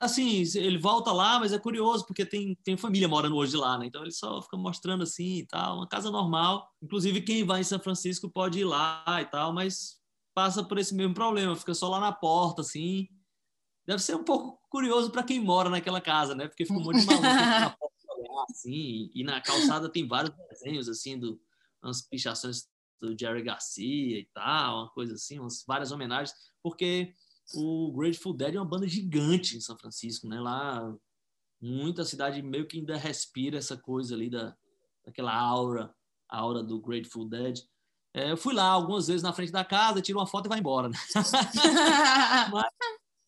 [0.00, 3.86] Assim, ele volta lá, mas é curioso, porque tem, tem família morando hoje lá, né?
[3.86, 6.70] Então ele só fica mostrando assim e tal, uma casa normal.
[6.82, 10.00] Inclusive, quem vai em São Francisco pode ir lá e tal, mas
[10.34, 13.08] passa por esse mesmo problema, fica só lá na porta, assim.
[13.86, 16.48] Deve ser um pouco curioso para quem mora naquela casa, né?
[16.48, 17.22] Porque fica um monte de maluco
[17.60, 17.89] na porta
[18.48, 21.40] assim, e na calçada tem vários desenhos, assim, do,
[21.82, 22.68] umas pichações
[23.00, 27.14] do Jerry Garcia e tal, uma coisa assim, umas, várias homenagens, porque
[27.54, 30.38] o Grateful Dead é uma banda gigante em São Francisco, né?
[30.40, 30.94] Lá,
[31.60, 34.54] muita cidade meio que ainda respira essa coisa ali da,
[35.04, 35.94] daquela aura,
[36.28, 37.58] a aura do Grateful Dead.
[38.14, 40.58] É, eu fui lá algumas vezes na frente da casa, tiro uma foto e vai
[40.58, 40.96] embora, né?
[42.52, 42.70] mas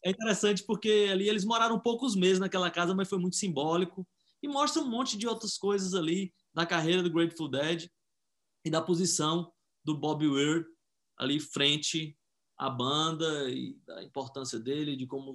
[0.04, 4.06] é interessante porque ali eles moraram poucos meses naquela casa, mas foi muito simbólico
[4.42, 7.88] e mostra um monte de outras coisas ali da carreira do Grateful Dead
[8.64, 9.52] e da posição
[9.84, 10.66] do Bob Weir
[11.18, 12.18] ali frente
[12.58, 15.34] a banda e da importância dele, de como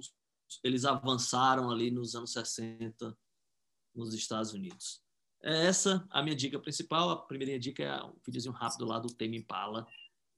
[0.62, 3.16] eles avançaram ali nos anos 60
[3.94, 5.02] nos Estados Unidos.
[5.42, 7.10] É essa a minha dica principal.
[7.10, 9.86] A primeira dica é um videozinho rápido lá do Tame Impala,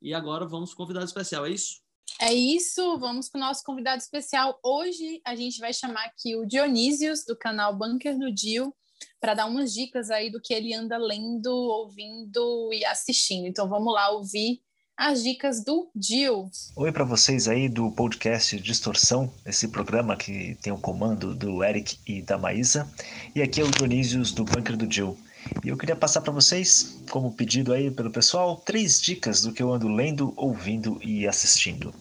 [0.01, 1.83] E agora vamos convidado especial, é isso?
[2.19, 4.59] É isso, vamos para o nosso convidado especial.
[4.62, 8.74] Hoje a gente vai chamar aqui o Dionísios, do canal Bunker do Dio,
[9.20, 13.47] para dar umas dicas aí do que ele anda lendo, ouvindo e assistindo.
[13.47, 14.61] Então vamos lá ouvir
[14.97, 16.51] as dicas do Dio.
[16.77, 21.99] Oi para vocês aí do podcast Distorção, esse programa que tem o comando do Eric
[22.07, 22.87] e da Maísa.
[23.35, 25.16] E aqui é o Dionísios do Bunker do Jill.
[25.65, 29.62] E eu queria passar para vocês, como pedido aí pelo pessoal, três dicas do que
[29.62, 31.95] eu ando lendo, ouvindo e assistindo.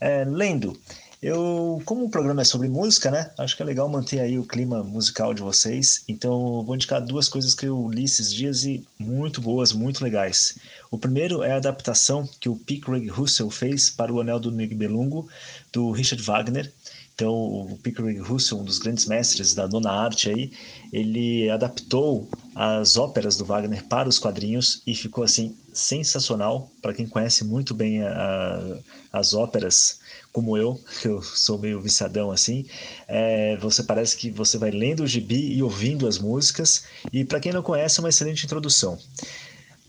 [0.00, 0.78] É, lendo,
[1.22, 3.30] eu, como o programa é sobre música, né?
[3.38, 6.04] Acho que é legal manter aí o clima musical de vocês.
[6.06, 10.58] Então, vou indicar duas coisas que eu li esses dias e muito boas, muito legais.
[10.90, 12.78] O primeiro é a adaptação que o P.
[12.78, 15.26] Craig Russell fez para o Anel do Nibelungo,
[15.72, 16.72] do Richard Wagner.
[17.16, 17.92] Então, o P.
[17.92, 20.52] Craig Russell, um dos grandes mestres da nona arte aí,
[20.92, 27.06] ele adaptou as óperas do Wagner para os quadrinhos e ficou assim sensacional para quem
[27.06, 28.76] conhece muito bem a,
[29.10, 29.98] as óperas
[30.30, 32.66] como eu, que eu sou meio viciadão assim,
[33.08, 37.40] é, você parece que você vai lendo o gibi e ouvindo as músicas, e para
[37.40, 38.98] quem não conhece, é uma excelente introdução.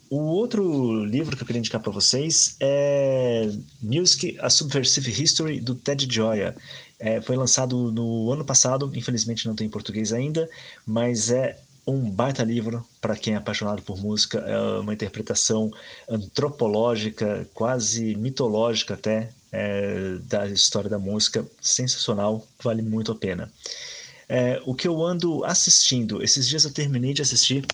[0.09, 3.49] O outro livro que eu queria indicar para vocês é
[3.81, 6.55] Music: A Subversive History, do Ted Gioia.
[6.99, 10.49] É, foi lançado no ano passado, infelizmente não tem em português ainda,
[10.85, 15.71] mas é um baita livro para quem é apaixonado por música, é uma interpretação
[16.09, 23.49] antropológica, quase mitológica até, é, da história da música, sensacional, vale muito a pena.
[24.27, 27.65] É, o que eu ando assistindo, esses dias eu terminei de assistir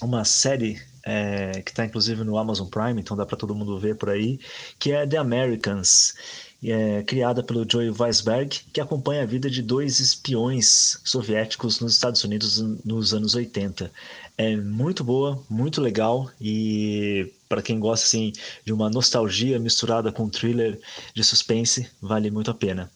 [0.00, 3.96] uma série é, que está inclusive no Amazon Prime, então dá para todo mundo ver
[3.96, 4.40] por aí,
[4.78, 6.14] que é The Americans,
[6.62, 12.24] é, criada pelo Joey Weisberg, que acompanha a vida de dois espiões soviéticos nos Estados
[12.24, 13.90] Unidos nos anos 80.
[14.36, 18.32] É muito boa, muito legal e para quem gosta assim
[18.64, 20.80] de uma nostalgia misturada com um thriller
[21.14, 22.90] de suspense, vale muito a pena.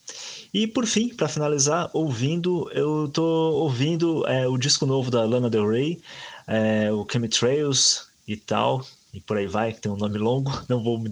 [0.53, 5.49] E por fim, para finalizar, ouvindo, eu tô ouvindo é, o disco novo da Lana
[5.49, 6.01] Del Rey,
[6.47, 10.83] é, o Chemtrails e tal, e por aí vai, que tem um nome longo, não
[10.83, 11.03] vou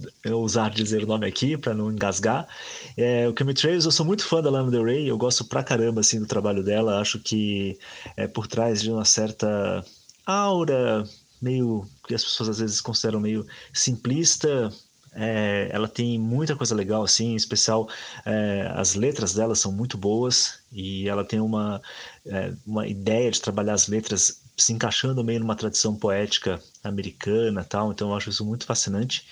[0.44, 2.48] usar dizer o nome aqui para não engasgar.
[2.95, 6.02] É, o Chemtrails, eu sou muito fã da Lana Del Rey, eu gosto pra caramba
[6.02, 7.78] assim, do trabalho dela, acho que
[8.15, 9.84] é por trás de uma certa
[10.26, 11.03] aura
[11.41, 14.72] meio que as pessoas às vezes consideram meio simplista.
[15.19, 17.90] É, ela tem muita coisa legal, assim, em especial
[18.24, 21.82] é, as letras dela são muito boas e ela tem uma,
[22.24, 27.92] é, uma ideia de trabalhar as letras se encaixando meio numa tradição poética americana tal,
[27.92, 29.26] então eu acho isso muito fascinante.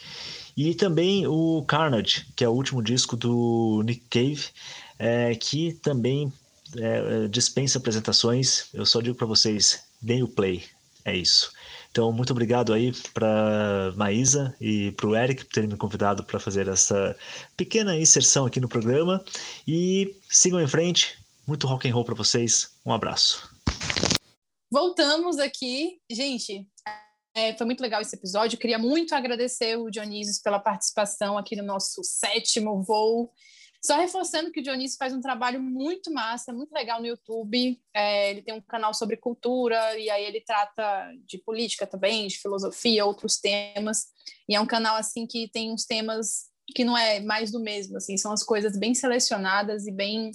[0.55, 4.45] E também o Carnage, que é o último disco do Nick Cave,
[4.97, 6.31] é, que também
[6.77, 8.67] é, dispensa apresentações.
[8.73, 10.63] Eu só digo para vocês, deem o play,
[11.03, 11.51] é isso.
[11.91, 16.39] Então, muito obrigado aí para Maísa e para o Eric por terem me convidado para
[16.39, 17.15] fazer essa
[17.55, 19.23] pequena inserção aqui no programa.
[19.65, 21.17] E sigam em frente.
[21.47, 22.71] Muito rock and roll para vocês.
[22.85, 23.54] Um abraço.
[24.75, 26.01] Voltamos aqui.
[26.11, 26.67] Gente,
[27.33, 28.59] é, foi muito legal esse episódio.
[28.59, 33.31] Queria muito agradecer o Dionísio pela participação aqui no nosso sétimo voo.
[33.81, 37.81] Só reforçando que o Dionísio faz um trabalho muito massa, muito legal no YouTube.
[37.95, 42.37] É, ele tem um canal sobre cultura e aí ele trata de política também, de
[42.37, 44.07] filosofia, outros temas.
[44.49, 47.95] E é um canal assim que tem uns temas que não é mais do mesmo,
[47.95, 50.31] assim, são as coisas bem selecionadas e bem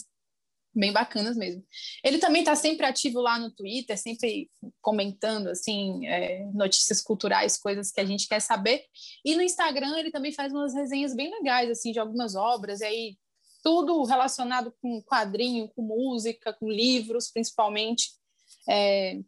[0.75, 1.65] bem bacanas mesmo.
[2.05, 7.91] Ele também está sempre ativo lá no Twitter, sempre comentando assim é, notícias culturais, coisas
[7.91, 8.85] que a gente quer saber.
[9.25, 12.81] E no Instagram ele também faz umas resenhas bem legais assim de algumas obras.
[12.81, 13.17] E aí
[13.63, 18.11] tudo relacionado com quadrinho, com música, com livros, principalmente.
[18.69, 19.19] É,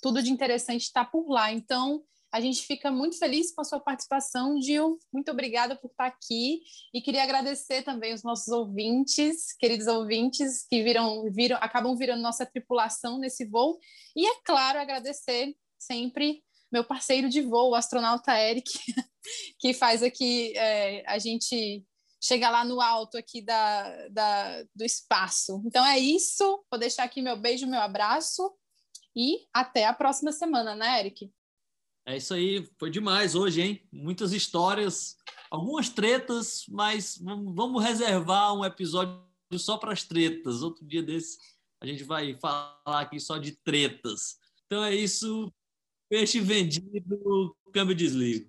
[0.00, 1.52] tudo de interessante está por lá.
[1.52, 2.02] Então,
[2.36, 4.98] a gente fica muito feliz com a sua participação, Gil.
[5.10, 6.60] Muito obrigada por estar aqui.
[6.92, 12.44] E queria agradecer também os nossos ouvintes, queridos ouvintes, que viram, viram, acabam virando nossa
[12.44, 13.78] tripulação nesse voo.
[14.14, 18.70] E, é claro, agradecer sempre meu parceiro de voo, o astronauta Eric,
[19.58, 21.82] que faz aqui é, a gente
[22.20, 25.62] chegar lá no alto aqui da, da, do espaço.
[25.64, 26.62] Então é isso.
[26.70, 28.54] Vou deixar aqui meu beijo, meu abraço
[29.16, 31.32] e até a próxima semana, né, Eric?
[32.06, 33.80] É isso aí, foi demais hoje, hein?
[33.92, 35.16] Muitas histórias,
[35.50, 39.20] algumas tretas, mas vamos reservar um episódio
[39.54, 40.62] só para as tretas.
[40.62, 41.36] Outro dia desse
[41.80, 44.38] a gente vai falar aqui só de tretas.
[44.66, 45.52] Então é isso.
[46.08, 48.48] Peixe vendido, câmbio desligo.